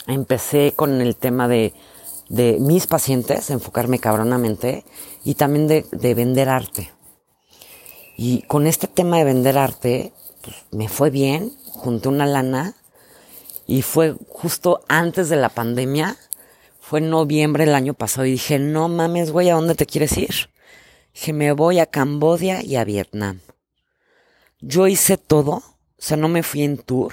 empecé 0.07 0.71
con 0.73 1.01
el 1.01 1.17
tema 1.17 1.49
de, 1.49 1.73
mis 2.29 2.87
pacientes, 2.87 3.49
enfocarme 3.49 3.99
cabronamente 3.99 4.85
y 5.25 5.35
también 5.35 5.67
de, 5.67 5.85
de, 5.91 6.13
vender 6.13 6.47
arte. 6.47 6.93
Y 8.15 8.43
con 8.43 8.65
este 8.65 8.87
tema 8.87 9.17
de 9.17 9.25
vender 9.25 9.57
arte, 9.57 10.13
pues, 10.41 10.55
me 10.71 10.87
fue 10.87 11.09
bien, 11.09 11.51
junté 11.73 12.07
una 12.07 12.25
lana 12.25 12.73
y 13.65 13.81
fue 13.81 14.15
justo 14.29 14.79
antes 14.87 15.27
de 15.27 15.35
la 15.35 15.49
pandemia 15.49 16.15
fue 16.79 16.99
en 16.99 17.09
noviembre 17.09 17.65
del 17.65 17.75
año 17.75 17.93
pasado 17.93 18.25
y 18.25 18.31
dije, 18.31 18.59
no 18.59 18.87
mames, 18.87 19.31
güey, 19.31 19.49
¿a 19.49 19.55
dónde 19.55 19.75
te 19.75 19.85
quieres 19.85 20.17
ir? 20.17 20.49
Dije, 21.17 21.33
me 21.33 21.51
voy 21.51 21.79
a 21.79 21.87
Cambodia 21.87 22.61
y 22.63 22.75
a 22.75 22.83
Vietnam. 22.83 23.39
Yo 24.59 24.85
hice 24.85 25.17
todo, 25.17 25.51
o 25.53 25.63
sea, 25.97 26.15
no 26.15 26.27
me 26.27 26.43
fui 26.43 26.61
en 26.61 26.77
tour. 26.77 27.11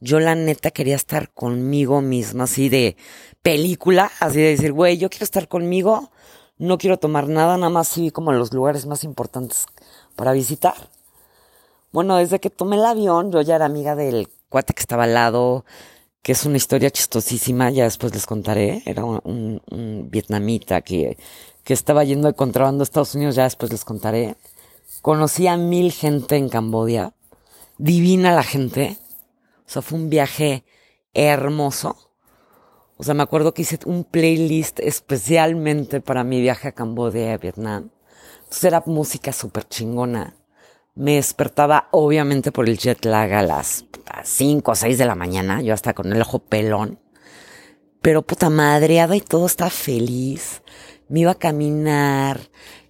Yo 0.00 0.20
la 0.20 0.34
neta 0.34 0.70
quería 0.70 0.96
estar 0.96 1.32
conmigo 1.32 2.02
misma, 2.02 2.44
así 2.44 2.68
de 2.68 2.94
película, 3.40 4.12
así 4.20 4.36
de 4.38 4.48
decir, 4.48 4.72
güey, 4.72 4.98
yo 4.98 5.08
quiero 5.08 5.24
estar 5.24 5.48
conmigo, 5.48 6.10
no 6.58 6.76
quiero 6.76 6.98
tomar 6.98 7.26
nada, 7.26 7.56
nada 7.56 7.70
más 7.70 7.88
sí 7.88 8.10
como 8.10 8.34
los 8.34 8.52
lugares 8.52 8.84
más 8.84 9.02
importantes 9.02 9.64
para 10.14 10.32
visitar. 10.32 10.90
Bueno, 11.90 12.18
desde 12.18 12.38
que 12.38 12.50
tomé 12.50 12.76
el 12.76 12.84
avión, 12.84 13.32
yo 13.32 13.40
ya 13.40 13.56
era 13.56 13.64
amiga 13.64 13.96
del 13.96 14.28
cuate 14.50 14.74
que 14.74 14.80
estaba 14.80 15.04
al 15.04 15.14
lado, 15.14 15.64
que 16.22 16.32
es 16.32 16.46
una 16.46 16.56
historia 16.56 16.90
chistosísima, 16.90 17.70
ya 17.70 17.84
después 17.84 18.14
les 18.14 18.26
contaré. 18.26 18.82
Era 18.86 19.04
un, 19.04 20.08
vietnamita 20.10 20.80
que, 20.80 21.18
que 21.64 21.74
estaba 21.74 22.04
yendo 22.04 22.28
de 22.28 22.34
contrabando 22.34 22.82
a 22.82 22.84
Estados 22.84 23.14
Unidos, 23.14 23.34
ya 23.34 23.44
después 23.44 23.72
les 23.72 23.84
contaré. 23.84 24.36
Conocí 25.02 25.48
a 25.48 25.56
mil 25.56 25.90
gente 25.90 26.36
en 26.36 26.48
Cambodia, 26.48 27.12
divina 27.78 28.32
la 28.34 28.44
gente. 28.44 28.98
O 29.66 29.70
sea, 29.70 29.82
fue 29.82 29.98
un 29.98 30.10
viaje 30.10 30.64
hermoso. 31.12 31.96
O 32.98 33.04
sea, 33.04 33.14
me 33.14 33.24
acuerdo 33.24 33.52
que 33.52 33.62
hice 33.62 33.80
un 33.86 34.04
playlist 34.04 34.78
especialmente 34.78 36.00
para 36.00 36.22
mi 36.22 36.40
viaje 36.40 36.68
a 36.68 36.72
Cambodia 36.72 37.26
y 37.26 37.30
a 37.30 37.38
Vietnam. 37.38 37.90
Entonces 38.44 38.64
era 38.64 38.82
música 38.86 39.32
súper 39.32 39.66
chingona. 39.66 40.36
Me 40.94 41.16
despertaba 41.16 41.88
obviamente 41.90 42.52
por 42.52 42.68
el 42.68 42.78
jet 42.78 43.04
lag 43.04 43.32
a 43.32 43.42
las 43.42 43.84
5 44.24 44.70
o 44.70 44.74
6 44.74 44.98
de 44.98 45.06
la 45.06 45.14
mañana, 45.14 45.62
yo 45.62 45.74
hasta 45.74 45.94
con 45.94 46.12
el 46.12 46.20
ojo 46.20 46.40
pelón. 46.40 47.00
Pero 48.00 48.22
puta 48.22 48.50
madreada 48.50 49.16
y 49.16 49.20
todo 49.20 49.46
estaba 49.46 49.70
feliz. 49.70 50.62
Me 51.08 51.20
iba 51.20 51.32
a 51.32 51.38
caminar, 51.38 52.40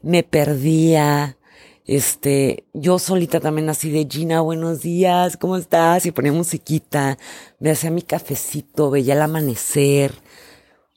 me 0.03 0.23
perdía. 0.23 1.37
Este, 1.85 2.67
yo 2.73 2.99
solita 2.99 3.41
también 3.41 3.69
así 3.69 3.91
de 3.91 4.07
Gina, 4.09 4.41
buenos 4.41 4.83
días, 4.83 5.37
¿cómo 5.37 5.57
estás? 5.57 6.07
Y 6.07 6.13
ponía 6.13 6.33
musiquita, 6.33 7.19
me 7.59 7.73
hacía 7.73 7.91
mi 7.91 8.03
cafecito, 8.03 8.91
veía 8.91 9.15
el 9.15 9.23
amanecer. 9.23 10.15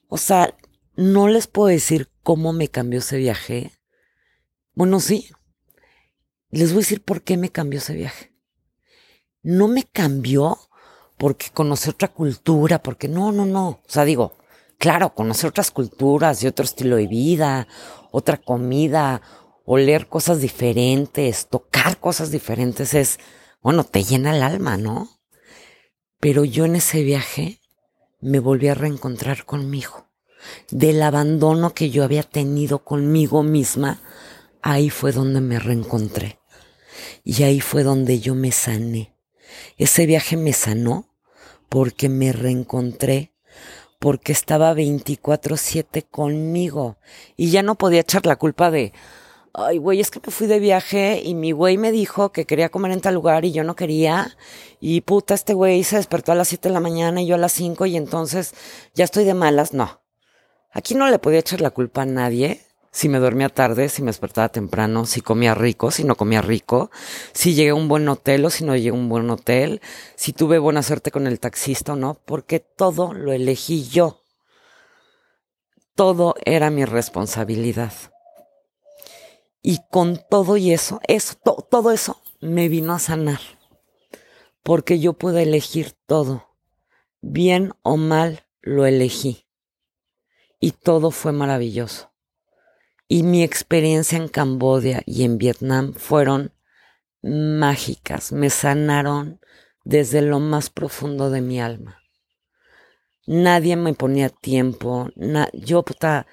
O 0.07 0.17
sea, 0.17 0.55
no 0.95 1.27
les 1.27 1.47
puedo 1.47 1.69
decir 1.69 2.09
cómo 2.21 2.53
me 2.53 2.69
cambió 2.69 2.99
ese 2.99 3.17
viaje. 3.17 3.71
Bueno, 4.73 4.99
sí, 4.99 5.29
les 6.51 6.71
voy 6.71 6.79
a 6.79 6.81
decir 6.81 7.01
por 7.01 7.23
qué 7.23 7.37
me 7.37 7.49
cambió 7.49 7.79
ese 7.79 7.95
viaje. 7.95 8.34
No 9.45 9.67
me 9.67 9.83
cambió 9.83 10.57
porque 11.19 11.51
conocí 11.53 11.91
otra 11.91 12.07
cultura, 12.07 12.81
porque 12.81 13.07
no, 13.07 13.31
no, 13.31 13.45
no. 13.45 13.67
O 13.67 13.83
sea, 13.85 14.03
digo, 14.03 14.33
claro, 14.79 15.13
conocer 15.13 15.51
otras 15.51 15.69
culturas 15.69 16.41
y 16.41 16.47
otro 16.47 16.65
estilo 16.65 16.95
de 16.95 17.05
vida, 17.05 17.67
otra 18.09 18.37
comida, 18.37 19.21
oler 19.63 20.07
cosas 20.07 20.41
diferentes, 20.41 21.47
tocar 21.47 21.99
cosas 21.99 22.31
diferentes 22.31 22.95
es, 22.95 23.19
bueno, 23.61 23.83
te 23.83 24.03
llena 24.03 24.35
el 24.35 24.41
alma, 24.41 24.77
¿no? 24.77 25.09
Pero 26.19 26.43
yo 26.43 26.65
en 26.65 26.77
ese 26.77 27.03
viaje 27.03 27.61
me 28.21 28.39
volví 28.39 28.67
a 28.67 28.73
reencontrar 28.73 29.45
conmigo. 29.45 30.07
Del 30.71 31.03
abandono 31.03 31.75
que 31.75 31.91
yo 31.91 32.03
había 32.03 32.23
tenido 32.23 32.83
conmigo 32.83 33.43
misma, 33.43 34.01
ahí 34.63 34.89
fue 34.89 35.11
donde 35.11 35.39
me 35.39 35.59
reencontré. 35.59 36.39
Y 37.23 37.43
ahí 37.43 37.61
fue 37.61 37.83
donde 37.83 38.19
yo 38.19 38.33
me 38.33 38.51
sané. 38.51 39.14
Ese 39.77 40.05
viaje 40.05 40.37
me 40.37 40.53
sanó 40.53 41.07
porque 41.69 42.09
me 42.09 42.31
reencontré, 42.31 43.33
porque 43.99 44.31
estaba 44.31 44.73
24/7 44.73 46.03
conmigo 46.03 46.97
y 47.35 47.51
ya 47.51 47.63
no 47.63 47.75
podía 47.75 48.01
echar 48.01 48.25
la 48.25 48.35
culpa 48.35 48.71
de, 48.71 48.93
ay, 49.53 49.77
güey, 49.77 49.99
es 49.99 50.11
que 50.11 50.19
me 50.25 50.31
fui 50.31 50.47
de 50.47 50.59
viaje 50.59 51.21
y 51.23 51.33
mi 51.33 51.51
güey 51.51 51.77
me 51.77 51.91
dijo 51.91 52.31
que 52.31 52.45
quería 52.45 52.69
comer 52.69 52.91
en 52.91 53.01
tal 53.01 53.15
lugar 53.15 53.45
y 53.45 53.51
yo 53.51 53.63
no 53.63 53.75
quería. 53.75 54.37
Y 54.79 55.01
puta, 55.01 55.33
este 55.33 55.53
güey 55.53 55.83
se 55.83 55.97
despertó 55.97 56.31
a 56.31 56.35
las 56.35 56.49
7 56.49 56.69
de 56.69 56.73
la 56.73 56.79
mañana 56.79 57.21
y 57.21 57.27
yo 57.27 57.35
a 57.35 57.39
las 57.39 57.53
5 57.53 57.85
y 57.85 57.97
entonces 57.97 58.53
ya 58.93 59.05
estoy 59.05 59.25
de 59.25 59.33
malas. 59.33 59.73
No. 59.73 60.01
Aquí 60.71 60.93
no 60.93 61.09
le 61.09 61.19
podía 61.19 61.39
echar 61.39 61.61
la 61.61 61.71
culpa 61.71 62.01
a 62.01 62.05
nadie 62.05 62.64
si 62.95 63.09
me 63.09 63.19
dormía 63.19 63.49
tarde, 63.49 63.89
si 63.89 64.01
me 64.01 64.07
despertaba 64.07 64.47
temprano, 64.47 65.05
si 65.05 65.19
comía 65.19 65.53
rico, 65.53 65.91
si 65.91 66.05
no 66.05 66.15
comía 66.15 66.41
rico, 66.41 66.91
si 67.33 67.53
llegué 67.53 67.71
a 67.71 67.75
un 67.75 67.89
buen 67.89 68.07
hotel 68.07 68.45
o 68.45 68.49
si 68.49 68.63
no 68.63 68.73
llegué 68.73 68.91
a 68.91 68.93
un 68.93 69.09
buen 69.09 69.29
hotel, 69.29 69.81
si 70.15 70.31
tuve 70.31 70.59
buena 70.59 70.81
suerte 70.81 71.11
con 71.11 71.27
el 71.27 71.41
taxista 71.41 71.91
o 71.91 71.95
no, 71.97 72.13
porque 72.23 72.61
todo 72.61 73.11
lo 73.11 73.33
elegí 73.33 73.85
yo. 73.85 74.23
Todo 75.95 76.35
era 76.45 76.69
mi 76.69 76.85
responsabilidad. 76.85 77.91
Y 79.61 79.81
con 79.91 80.17
todo 80.29 80.55
y 80.55 80.71
eso, 80.71 81.01
eso, 81.05 81.35
todo 81.69 81.91
eso 81.91 82.21
me 82.39 82.69
vino 82.69 82.93
a 82.93 82.99
sanar. 82.99 83.41
Porque 84.63 84.99
yo 85.01 85.11
pude 85.11 85.43
elegir 85.43 85.91
todo. 86.05 86.47
Bien 87.19 87.73
o 87.81 87.97
mal 87.97 88.45
lo 88.61 88.85
elegí. 88.85 89.47
Y 90.61 90.71
todo 90.71 91.11
fue 91.11 91.33
maravilloso. 91.33 92.14
Y 93.07 93.21
mi 93.21 93.43
experiencia 93.43 94.17
en 94.17 94.27
Cambodia 94.27 95.03
y 95.05 95.23
en 95.25 95.37
Vietnam 95.37 95.93
fueron 95.93 96.53
mágicas, 97.21 98.31
me 98.31 98.49
sanaron 98.49 99.39
desde 99.83 100.23
lo 100.23 100.39
más 100.39 100.71
profundo 100.71 101.29
de 101.29 101.41
mi 101.41 101.61
alma. 101.61 102.01
Nadie 103.27 103.75
me 103.75 103.93
ponía 103.93 104.29
tiempo, 104.29 105.09
yo 105.53 105.83
puta, 105.83 106.25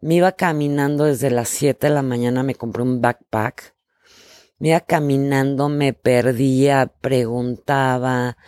me 0.00 0.14
iba 0.14 0.32
caminando 0.32 1.04
desde 1.04 1.30
las 1.30 1.50
7 1.50 1.88
de 1.88 1.94
la 1.94 2.02
mañana, 2.02 2.42
me 2.42 2.54
compré 2.54 2.82
un 2.82 3.02
backpack, 3.02 3.74
me 4.58 4.68
iba 4.68 4.80
caminando, 4.80 5.68
me 5.68 5.92
perdía, 5.92 6.92
preguntaba, 7.00 8.38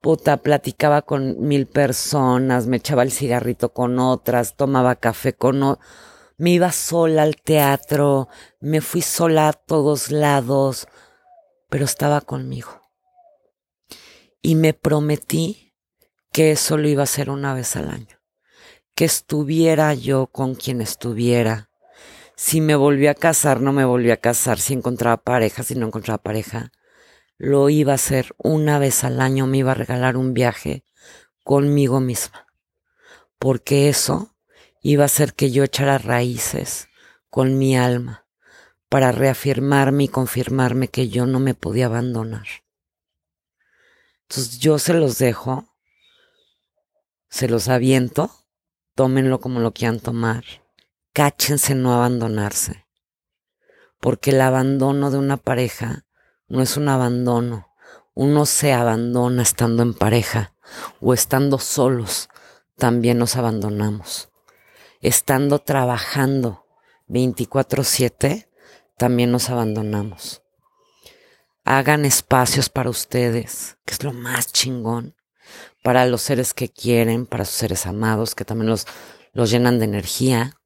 puta, 0.00 0.36
platicaba 0.36 1.02
con 1.02 1.40
mil 1.40 1.66
personas, 1.66 2.68
me 2.68 2.76
echaba 2.76 3.02
el 3.02 3.10
cigarrito 3.10 3.72
con 3.72 3.98
otras, 3.98 4.56
tomaba 4.56 4.94
café 4.94 5.32
con 5.32 5.62
otras 5.64 6.10
me 6.40 6.52
iba 6.52 6.72
sola 6.72 7.24
al 7.24 7.36
teatro, 7.36 8.28
me 8.60 8.80
fui 8.80 9.02
sola 9.02 9.48
a 9.48 9.52
todos 9.52 10.10
lados, 10.10 10.88
pero 11.68 11.84
estaba 11.84 12.22
conmigo. 12.22 12.80
Y 14.40 14.54
me 14.54 14.72
prometí 14.72 15.74
que 16.32 16.52
eso 16.52 16.78
lo 16.78 16.88
iba 16.88 17.02
a 17.02 17.04
hacer 17.04 17.28
una 17.28 17.52
vez 17.52 17.76
al 17.76 17.90
año, 17.90 18.22
que 18.94 19.04
estuviera 19.04 19.92
yo 19.92 20.28
con 20.28 20.54
quien 20.54 20.80
estuviera. 20.80 21.68
Si 22.36 22.62
me 22.62 22.74
volví 22.74 23.06
a 23.06 23.14
casar, 23.14 23.60
no 23.60 23.74
me 23.74 23.84
volví 23.84 24.10
a 24.10 24.16
casar, 24.16 24.58
si 24.58 24.72
encontraba 24.72 25.18
pareja, 25.18 25.62
si 25.62 25.74
no 25.74 25.88
encontraba 25.88 26.22
pareja, 26.22 26.72
lo 27.36 27.68
iba 27.68 27.92
a 27.92 27.96
hacer 27.96 28.34
una 28.38 28.78
vez 28.78 29.04
al 29.04 29.20
año, 29.20 29.46
me 29.46 29.58
iba 29.58 29.72
a 29.72 29.74
regalar 29.74 30.16
un 30.16 30.32
viaje 30.32 30.84
conmigo 31.44 32.00
misma, 32.00 32.46
porque 33.38 33.90
eso 33.90 34.29
iba 34.82 35.04
a 35.04 35.08
ser 35.08 35.34
que 35.34 35.50
yo 35.50 35.62
echara 35.62 35.98
raíces 35.98 36.88
con 37.28 37.58
mi 37.58 37.76
alma 37.76 38.26
para 38.88 39.12
reafirmarme 39.12 40.04
y 40.04 40.08
confirmarme 40.08 40.88
que 40.88 41.08
yo 41.08 41.26
no 41.26 41.38
me 41.38 41.54
podía 41.54 41.86
abandonar. 41.86 42.46
Entonces 44.22 44.58
yo 44.58 44.78
se 44.78 44.94
los 44.94 45.18
dejo, 45.18 45.76
se 47.28 47.48
los 47.48 47.68
aviento, 47.68 48.30
tómenlo 48.94 49.40
como 49.40 49.60
lo 49.60 49.72
quieran 49.72 50.00
tomar, 50.00 50.44
cáchense 51.12 51.74
no 51.74 51.92
abandonarse, 51.92 52.86
porque 54.00 54.30
el 54.30 54.40
abandono 54.40 55.10
de 55.10 55.18
una 55.18 55.36
pareja 55.36 56.06
no 56.48 56.62
es 56.62 56.76
un 56.76 56.88
abandono, 56.88 57.68
uno 58.14 58.46
se 58.46 58.72
abandona 58.72 59.42
estando 59.42 59.82
en 59.82 59.94
pareja 59.94 60.54
o 61.00 61.12
estando 61.14 61.58
solos, 61.58 62.28
también 62.76 63.18
nos 63.18 63.36
abandonamos 63.36 64.29
estando 65.00 65.58
trabajando 65.58 66.66
24/7, 67.08 68.48
también 68.96 69.30
nos 69.32 69.50
abandonamos. 69.50 70.42
Hagan 71.64 72.04
espacios 72.04 72.68
para 72.68 72.90
ustedes, 72.90 73.78
que 73.84 73.94
es 73.94 74.04
lo 74.04 74.12
más 74.12 74.52
chingón. 74.52 75.14
para 75.82 76.04
los 76.06 76.22
seres 76.22 76.52
que 76.54 76.68
quieren, 76.68 77.26
para 77.26 77.44
sus 77.44 77.54
seres 77.54 77.86
amados, 77.86 78.34
que 78.34 78.44
también 78.44 78.68
los, 78.68 78.86
los 79.32 79.50
llenan 79.50 79.78
de 79.78 79.86
energía, 79.86 80.60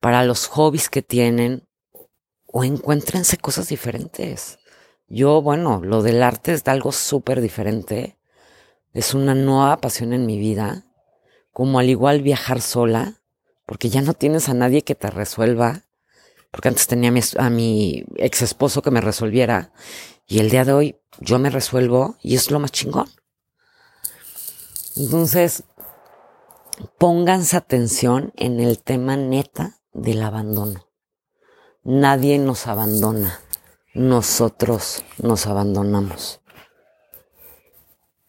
para 0.00 0.24
los 0.24 0.46
hobbies 0.46 0.88
que 0.88 1.02
tienen, 1.02 1.68
o 2.46 2.64
encuéntrense 2.64 3.36
cosas 3.36 3.68
diferentes. 3.68 4.58
Yo, 5.06 5.42
bueno, 5.42 5.80
lo 5.82 6.02
del 6.02 6.22
arte 6.22 6.52
es 6.52 6.66
algo 6.66 6.92
súper 6.92 7.40
diferente. 7.40 8.18
Es 8.92 9.14
una 9.14 9.34
nueva 9.34 9.76
pasión 9.78 10.12
en 10.12 10.26
mi 10.26 10.38
vida. 10.38 10.84
Como 11.52 11.78
al 11.78 11.88
igual 11.88 12.22
viajar 12.22 12.60
sola, 12.60 13.20
porque 13.66 13.88
ya 13.88 14.02
no 14.02 14.14
tienes 14.14 14.48
a 14.48 14.54
nadie 14.54 14.82
que 14.82 14.94
te 14.94 15.10
resuelva. 15.10 15.82
Porque 16.50 16.68
antes 16.68 16.86
tenía 16.86 17.10
a 17.10 17.12
mi, 17.12 17.20
a 17.38 17.50
mi 17.50 18.04
ex 18.16 18.42
esposo 18.42 18.82
que 18.82 18.90
me 18.90 19.00
resolviera. 19.00 19.72
Y 20.26 20.40
el 20.40 20.50
día 20.50 20.64
de 20.64 20.72
hoy 20.72 21.00
yo 21.20 21.38
me 21.38 21.50
resuelvo 21.50 22.16
y 22.22 22.34
es 22.34 22.50
lo 22.50 22.58
más 22.58 22.72
chingón. 22.72 23.08
Entonces, 24.96 25.64
pónganse 26.98 27.56
atención 27.56 28.32
en 28.36 28.60
el 28.60 28.82
tema 28.82 29.16
neta 29.16 29.78
del 29.92 30.22
abandono. 30.22 30.88
Nadie 31.82 32.38
nos 32.38 32.66
abandona, 32.66 33.40
nosotros 33.94 35.02
nos 35.18 35.46
abandonamos. 35.46 36.40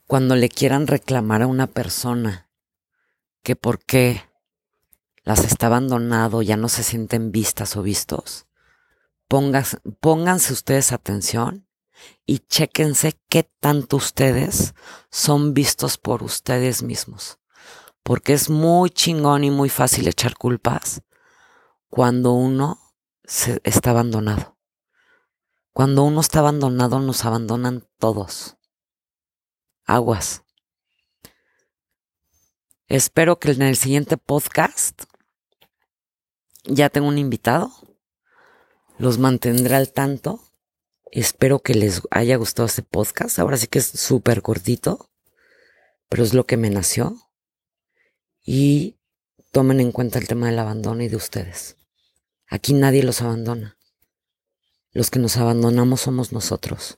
Cuando 0.07 0.35
le 0.35 0.49
quieran 0.49 0.87
reclamar 0.87 1.41
a 1.41 1.47
una 1.47 1.67
persona 1.67 2.49
que 3.43 3.55
por 3.55 3.83
qué 3.83 4.29
las 5.23 5.43
está 5.45 5.67
abandonado, 5.67 6.41
ya 6.41 6.57
no 6.57 6.69
se 6.69 6.83
sienten 6.83 7.31
vistas 7.31 7.75
o 7.75 7.83
vistos, 7.83 8.47
pónganse, 9.27 10.53
ustedes 10.53 10.91
atención 10.91 11.67
y 12.25 12.39
chéquense 12.39 13.19
qué 13.29 13.43
tanto 13.59 13.97
ustedes 13.97 14.73
son 15.09 15.53
vistos 15.53 15.97
por 15.97 16.23
ustedes 16.23 16.83
mismos. 16.83 17.39
Porque 18.03 18.33
es 18.33 18.49
muy 18.49 18.89
chingón 18.89 19.43
y 19.43 19.51
muy 19.51 19.69
fácil 19.69 20.07
echar 20.07 20.35
culpas 20.35 21.03
cuando 21.87 22.33
uno 22.33 22.79
se 23.23 23.61
está 23.63 23.91
abandonado. 23.91 24.57
Cuando 25.71 26.03
uno 26.03 26.19
está 26.19 26.39
abandonado 26.39 26.99
nos 26.99 27.23
abandonan 27.23 27.87
todos. 27.99 28.57
Aguas. 29.85 30.43
Espero 32.91 33.39
que 33.39 33.51
en 33.51 33.61
el 33.61 33.77
siguiente 33.77 34.17
podcast 34.17 35.03
ya 36.65 36.89
tengo 36.89 37.07
un 37.07 37.17
invitado. 37.17 37.71
Los 38.97 39.17
mantendré 39.17 39.75
al 39.75 39.93
tanto. 39.93 40.43
Espero 41.09 41.59
que 41.59 41.73
les 41.73 42.01
haya 42.11 42.35
gustado 42.35 42.65
este 42.65 42.81
podcast. 42.81 43.39
Ahora 43.39 43.55
sí 43.55 43.67
que 43.67 43.79
es 43.79 43.85
súper 43.85 44.41
cortito, 44.41 45.09
pero 46.09 46.21
es 46.21 46.33
lo 46.33 46.45
que 46.45 46.57
me 46.57 46.69
nació. 46.69 47.15
Y 48.43 48.99
tomen 49.53 49.79
en 49.79 49.93
cuenta 49.93 50.19
el 50.19 50.27
tema 50.27 50.47
del 50.47 50.59
abandono 50.59 51.01
y 51.01 51.07
de 51.07 51.15
ustedes. 51.15 51.77
Aquí 52.49 52.73
nadie 52.73 53.03
los 53.03 53.21
abandona. 53.21 53.77
Los 54.91 55.09
que 55.11 55.19
nos 55.19 55.37
abandonamos 55.37 56.01
somos 56.01 56.33
nosotros. 56.33 56.97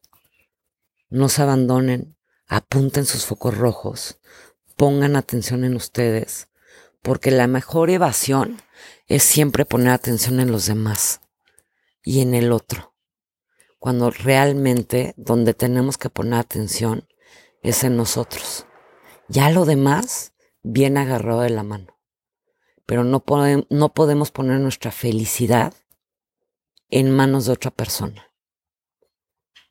No 1.10 1.30
se 1.30 1.44
abandonen, 1.44 2.18
apunten 2.48 3.06
sus 3.06 3.28
focos 3.28 3.56
rojos, 3.56 4.20
pongan 4.76 5.16
atención 5.16 5.64
en 5.64 5.76
ustedes, 5.76 6.50
porque 7.02 7.32
la 7.32 7.48
mejor 7.48 7.90
evasión 7.90 8.62
es 9.08 9.24
siempre 9.24 9.66
poner 9.66 9.90
atención 9.90 10.40
en 10.40 10.52
los 10.52 10.66
demás 10.66 11.22
y 12.04 12.22
en 12.22 12.34
el 12.34 12.52
otro. 12.52 12.94
Cuando 13.80 14.12
realmente 14.12 15.14
donde 15.18 15.54
tenemos 15.54 15.98
que 15.98 16.10
poner 16.10 16.40
atención 16.40 17.08
es 17.62 17.84
en 17.84 17.98
nosotros. 17.98 18.66
Ya 19.28 19.50
lo 19.50 19.66
demás 19.66 20.34
viene 20.62 21.02
agarrado 21.02 21.42
de 21.42 21.50
la 21.50 21.64
mano 21.64 21.94
pero 22.86 23.04
no, 23.04 23.24
no 23.70 23.94
podemos 23.94 24.32
poner 24.32 24.60
nuestra 24.60 24.92
felicidad 24.92 25.74
en 26.90 27.12
manos 27.12 27.46
de 27.46 27.54
otra 27.54 27.72
persona. 27.72 28.32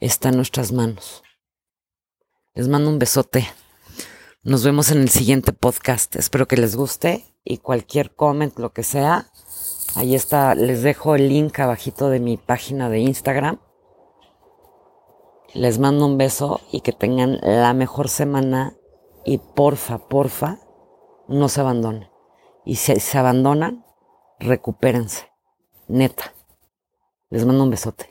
Está 0.00 0.30
en 0.30 0.36
nuestras 0.36 0.72
manos. 0.72 1.22
Les 2.54 2.68
mando 2.68 2.90
un 2.90 2.98
besote. 2.98 3.46
Nos 4.44 4.64
vemos 4.64 4.90
en 4.90 5.00
el 5.00 5.08
siguiente 5.08 5.52
podcast. 5.52 6.16
Espero 6.16 6.48
que 6.48 6.56
les 6.56 6.74
guste 6.74 7.24
y 7.44 7.58
cualquier 7.58 8.12
comment, 8.12 8.58
lo 8.58 8.72
que 8.72 8.82
sea, 8.82 9.26
ahí 9.94 10.16
está. 10.16 10.56
Les 10.56 10.82
dejo 10.82 11.14
el 11.14 11.28
link 11.28 11.60
abajito 11.60 12.10
de 12.10 12.18
mi 12.18 12.36
página 12.38 12.88
de 12.88 12.98
Instagram. 12.98 13.60
Les 15.54 15.78
mando 15.78 16.06
un 16.06 16.18
beso 16.18 16.60
y 16.72 16.80
que 16.80 16.92
tengan 16.92 17.38
la 17.42 17.72
mejor 17.72 18.08
semana 18.08 18.74
y 19.24 19.38
porfa, 19.38 20.08
porfa, 20.08 20.58
no 21.28 21.48
se 21.48 21.60
abandonen 21.60 22.12
y 22.64 22.76
si 22.76 22.98
se 22.98 23.18
abandonan, 23.18 23.84
recupérense. 24.38 25.30
Neta. 25.88 26.32
Les 27.30 27.44
mando 27.44 27.64
un 27.64 27.70
besote. 27.70 28.08